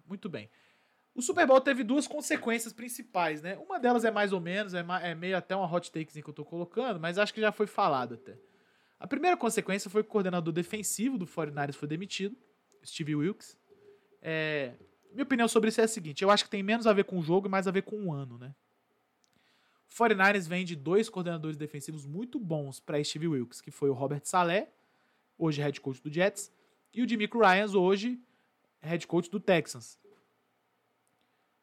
[0.07, 0.51] Muito bem.
[1.15, 3.57] O Super Bowl teve duas consequências principais, né?
[3.59, 6.35] Uma delas é mais ou menos, é, é meio até uma hot takezinha que eu
[6.35, 8.39] tô colocando, mas acho que já foi falado até.
[8.99, 12.37] A primeira consequência foi que o coordenador defensivo do 49ers foi demitido,
[12.85, 13.59] Steve Wilkes.
[14.23, 14.75] É,
[15.11, 17.19] minha opinião sobre isso é a seguinte: eu acho que tem menos a ver com
[17.19, 18.55] o jogo e mais a ver com o ano, né?
[19.93, 23.93] O 49ers vem de dois coordenadores defensivos muito bons para Steve Wilkes, que foi o
[23.93, 24.69] Robert Saleh,
[25.37, 26.51] hoje head coach do Jets,
[26.95, 28.19] e o Demico Ryans, hoje
[28.81, 29.99] head coach do Texans.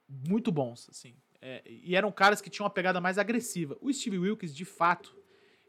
[0.08, 1.16] Muito bons, assim.
[1.42, 3.76] É, e eram caras que tinham uma pegada mais agressiva.
[3.82, 5.18] O Steve Wilkes, de fato,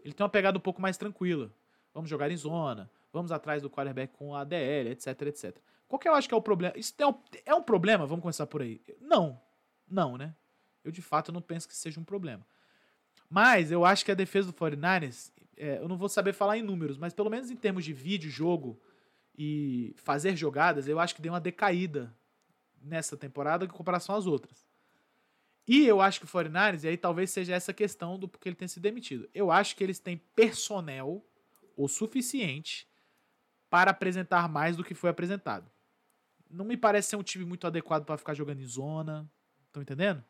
[0.05, 1.51] ele tem uma pegada um pouco mais tranquila.
[1.95, 5.57] Vamos jogar em zona, vamos atrás do quarterback com a ADL, etc, etc.
[5.89, 6.77] Qual que eu acho que é o problema?
[6.77, 7.15] Isso é um,
[7.47, 8.07] é um problema?
[8.07, 8.83] Vamos começar por aí.
[9.01, 9.41] Não.
[9.89, 10.35] Não, né?
[10.85, 12.47] Eu, de fato, não penso que seja um problema.
[13.29, 16.63] Mas eu acho que a defesa do 49ers, é, eu não vou saber falar em
[16.63, 18.81] números, mas pelo menos em termos de vídeo, jogo
[19.39, 22.15] e fazer jogadas, eu acho que deu uma decaída
[22.83, 24.69] nessa temporada em comparação às outras.
[25.67, 28.57] E eu acho que o 49ers, e aí talvez seja essa questão do porque ele
[28.57, 29.29] tem sido demitido.
[29.33, 31.25] Eu acho que eles têm personnel
[31.77, 32.89] o suficiente
[33.69, 35.71] para apresentar mais do que foi apresentado.
[36.51, 39.31] Não me parece ser um time muito adequado para ficar jogando em zona.
[39.67, 40.25] Estão entendendo?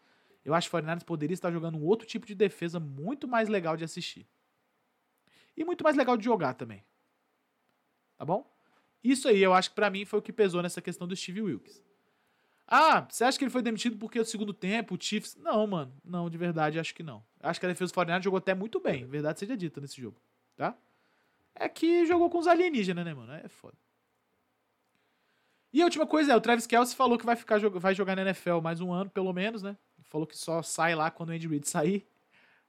[0.44, 3.48] Eu acho que o 49ers poderia estar jogando um outro tipo de defesa muito mais
[3.48, 4.26] legal de assistir.
[5.56, 6.82] E muito mais legal de jogar também.
[8.16, 8.50] Tá bom?
[9.02, 11.42] Isso aí eu acho que para mim foi o que pesou nessa questão do Steve
[11.42, 11.82] Wilkes.
[12.66, 15.34] Ah, você acha que ele foi demitido porque o segundo tempo, o Chiefs.
[15.36, 15.92] Não, mano.
[16.04, 17.24] Não, de verdade, acho que não.
[17.40, 19.04] Acho que a defesa do 49 jogou até muito bem.
[19.06, 20.20] Verdade seja dita nesse jogo.
[20.56, 20.76] Tá?
[21.54, 23.32] É que jogou com os alienígenas, né, mano?
[23.32, 23.76] É foda.
[25.72, 28.22] E a última coisa é, o Travis Kelce falou que vai, ficar, vai jogar na
[28.22, 29.76] NFL mais um ano, pelo menos, né?
[30.04, 32.06] Falou que só sai lá quando o Andy Reid sair.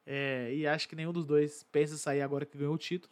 [0.05, 3.11] É, e acho que nenhum dos dois pensa em sair agora que ganhou o título.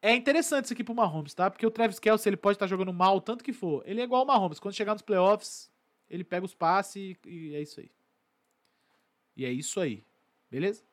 [0.00, 1.50] É interessante isso aqui pro Mahomes, tá?
[1.50, 3.82] Porque o Travis Kelce, ele pode estar tá jogando mal tanto que for.
[3.84, 4.60] Ele é igual o Mahomes.
[4.60, 5.68] Quando chegar nos playoffs,
[6.08, 7.90] ele pega os passes e, e é isso aí.
[9.36, 10.04] E é isso aí.
[10.48, 10.84] Beleza?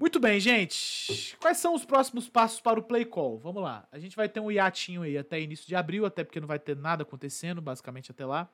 [0.00, 1.36] Muito bem, gente.
[1.38, 3.38] Quais são os próximos passos para o play call?
[3.38, 3.86] Vamos lá.
[3.92, 6.58] A gente vai ter um hiatinho aí até início de abril, até porque não vai
[6.58, 8.50] ter nada acontecendo, basicamente até lá.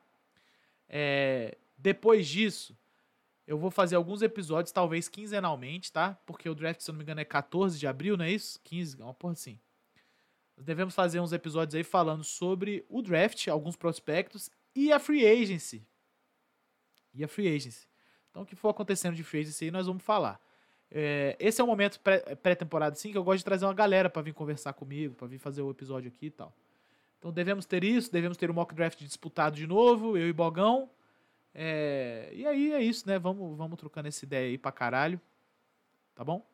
[0.89, 2.77] É, depois disso,
[3.47, 6.19] eu vou fazer alguns episódios, talvez quinzenalmente, tá?
[6.25, 8.59] Porque o draft, se eu não me engano, é 14 de abril, não é isso?
[8.65, 9.57] 15, uma porra assim.
[10.57, 15.25] Nós devemos fazer uns episódios aí falando sobre o draft, alguns prospectos e a free
[15.25, 15.87] agency.
[17.13, 17.87] E a free agency.
[18.29, 20.45] Então, o que for acontecendo de free agency aí, nós vamos falar.
[20.89, 24.09] É, esse é o momento pré-temporada, pré sim, que eu gosto de trazer uma galera
[24.09, 26.53] para vir conversar comigo, para vir fazer o episódio aqui e tal.
[27.19, 30.89] Então, devemos ter isso, devemos ter o mock draft disputado de novo, eu e Bogão.
[31.53, 33.17] É, e aí é isso, né?
[33.17, 35.19] Vamos, vamos trocando essa ideia aí pra caralho.
[36.13, 36.45] Tá bom?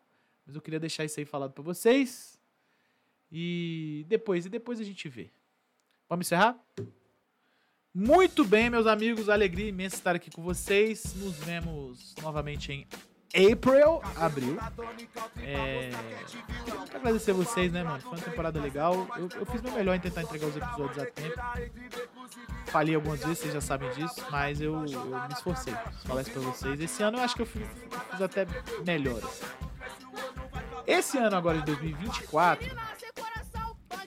[0.45, 2.39] Mas eu queria deixar isso aí falado pra vocês.
[3.31, 5.29] E depois, e depois a gente vê.
[6.07, 6.57] Vamos encerrar?
[7.93, 9.29] Muito bem, meus amigos.
[9.29, 11.13] Alegria imensa estar aqui com vocês.
[11.15, 12.88] Nos vemos novamente em
[13.36, 14.59] April, abril.
[15.41, 15.89] É...
[16.65, 17.99] Quero agradecer vocês, né, mano?
[17.99, 19.07] Foi uma temporada legal.
[19.17, 21.41] Eu, eu fiz meu melhor em tentar entregar os episódios a tempo.
[22.67, 25.73] Falei algumas vezes, vocês já sabem disso, mas eu, eu me esforcei.
[26.05, 26.79] Falar isso pra vocês.
[26.79, 27.67] Esse ano eu acho que eu fiz,
[28.11, 28.45] fiz até
[28.86, 29.17] melhor.
[29.17, 29.45] Assim.
[30.86, 32.69] Esse ano agora de 2024,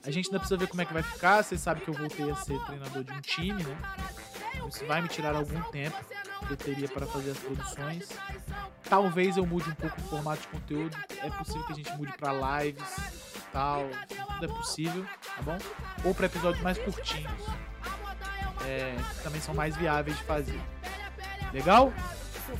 [0.05, 1.43] a gente ainda precisa ver como é que vai ficar.
[1.43, 3.77] Vocês sabem que eu voltei a ser treinador de um time, né?
[4.69, 5.97] Isso vai me tirar algum tempo
[6.47, 8.09] que eu teria para fazer as produções.
[8.89, 10.97] Talvez eu mude um pouco o formato de conteúdo.
[11.23, 12.97] É possível que a gente mude para lives,
[13.53, 13.89] tal.
[14.09, 15.59] Tudo é possível, tá bom?
[16.05, 17.43] Ou para episódios mais curtinhos.
[18.65, 20.61] É, que também são mais viáveis de fazer.
[21.53, 21.93] Legal?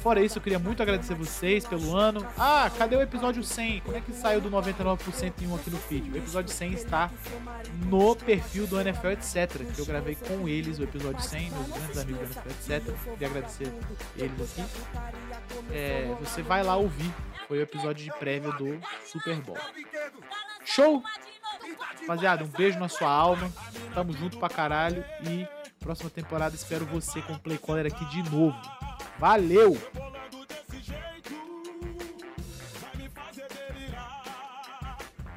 [0.03, 2.27] Fora isso, eu queria muito agradecer vocês pelo ano.
[2.39, 3.81] Ah, cadê o episódio 100?
[3.81, 6.11] Como é que saiu do 99% em um aqui no feed?
[6.11, 7.11] O episódio 100 está
[7.87, 9.51] no perfil do NFL Etc.
[9.75, 12.95] Que eu gravei com eles o episódio 100, meus grandes amigos do NFL Etc.
[13.13, 13.73] Queria agradecer
[14.17, 14.65] eles aqui.
[15.73, 17.13] É, você vai lá ouvir.
[17.47, 19.59] Foi o episódio de prévia do Super Bowl.
[20.65, 21.03] Show!
[22.01, 23.51] Rapaziada, um beijo na sua alma.
[23.95, 25.05] Tamo junto pra caralho.
[25.23, 25.47] E
[25.87, 28.57] próxima temporada espero você com o Play Caller aqui de novo.
[29.19, 29.77] Valeu!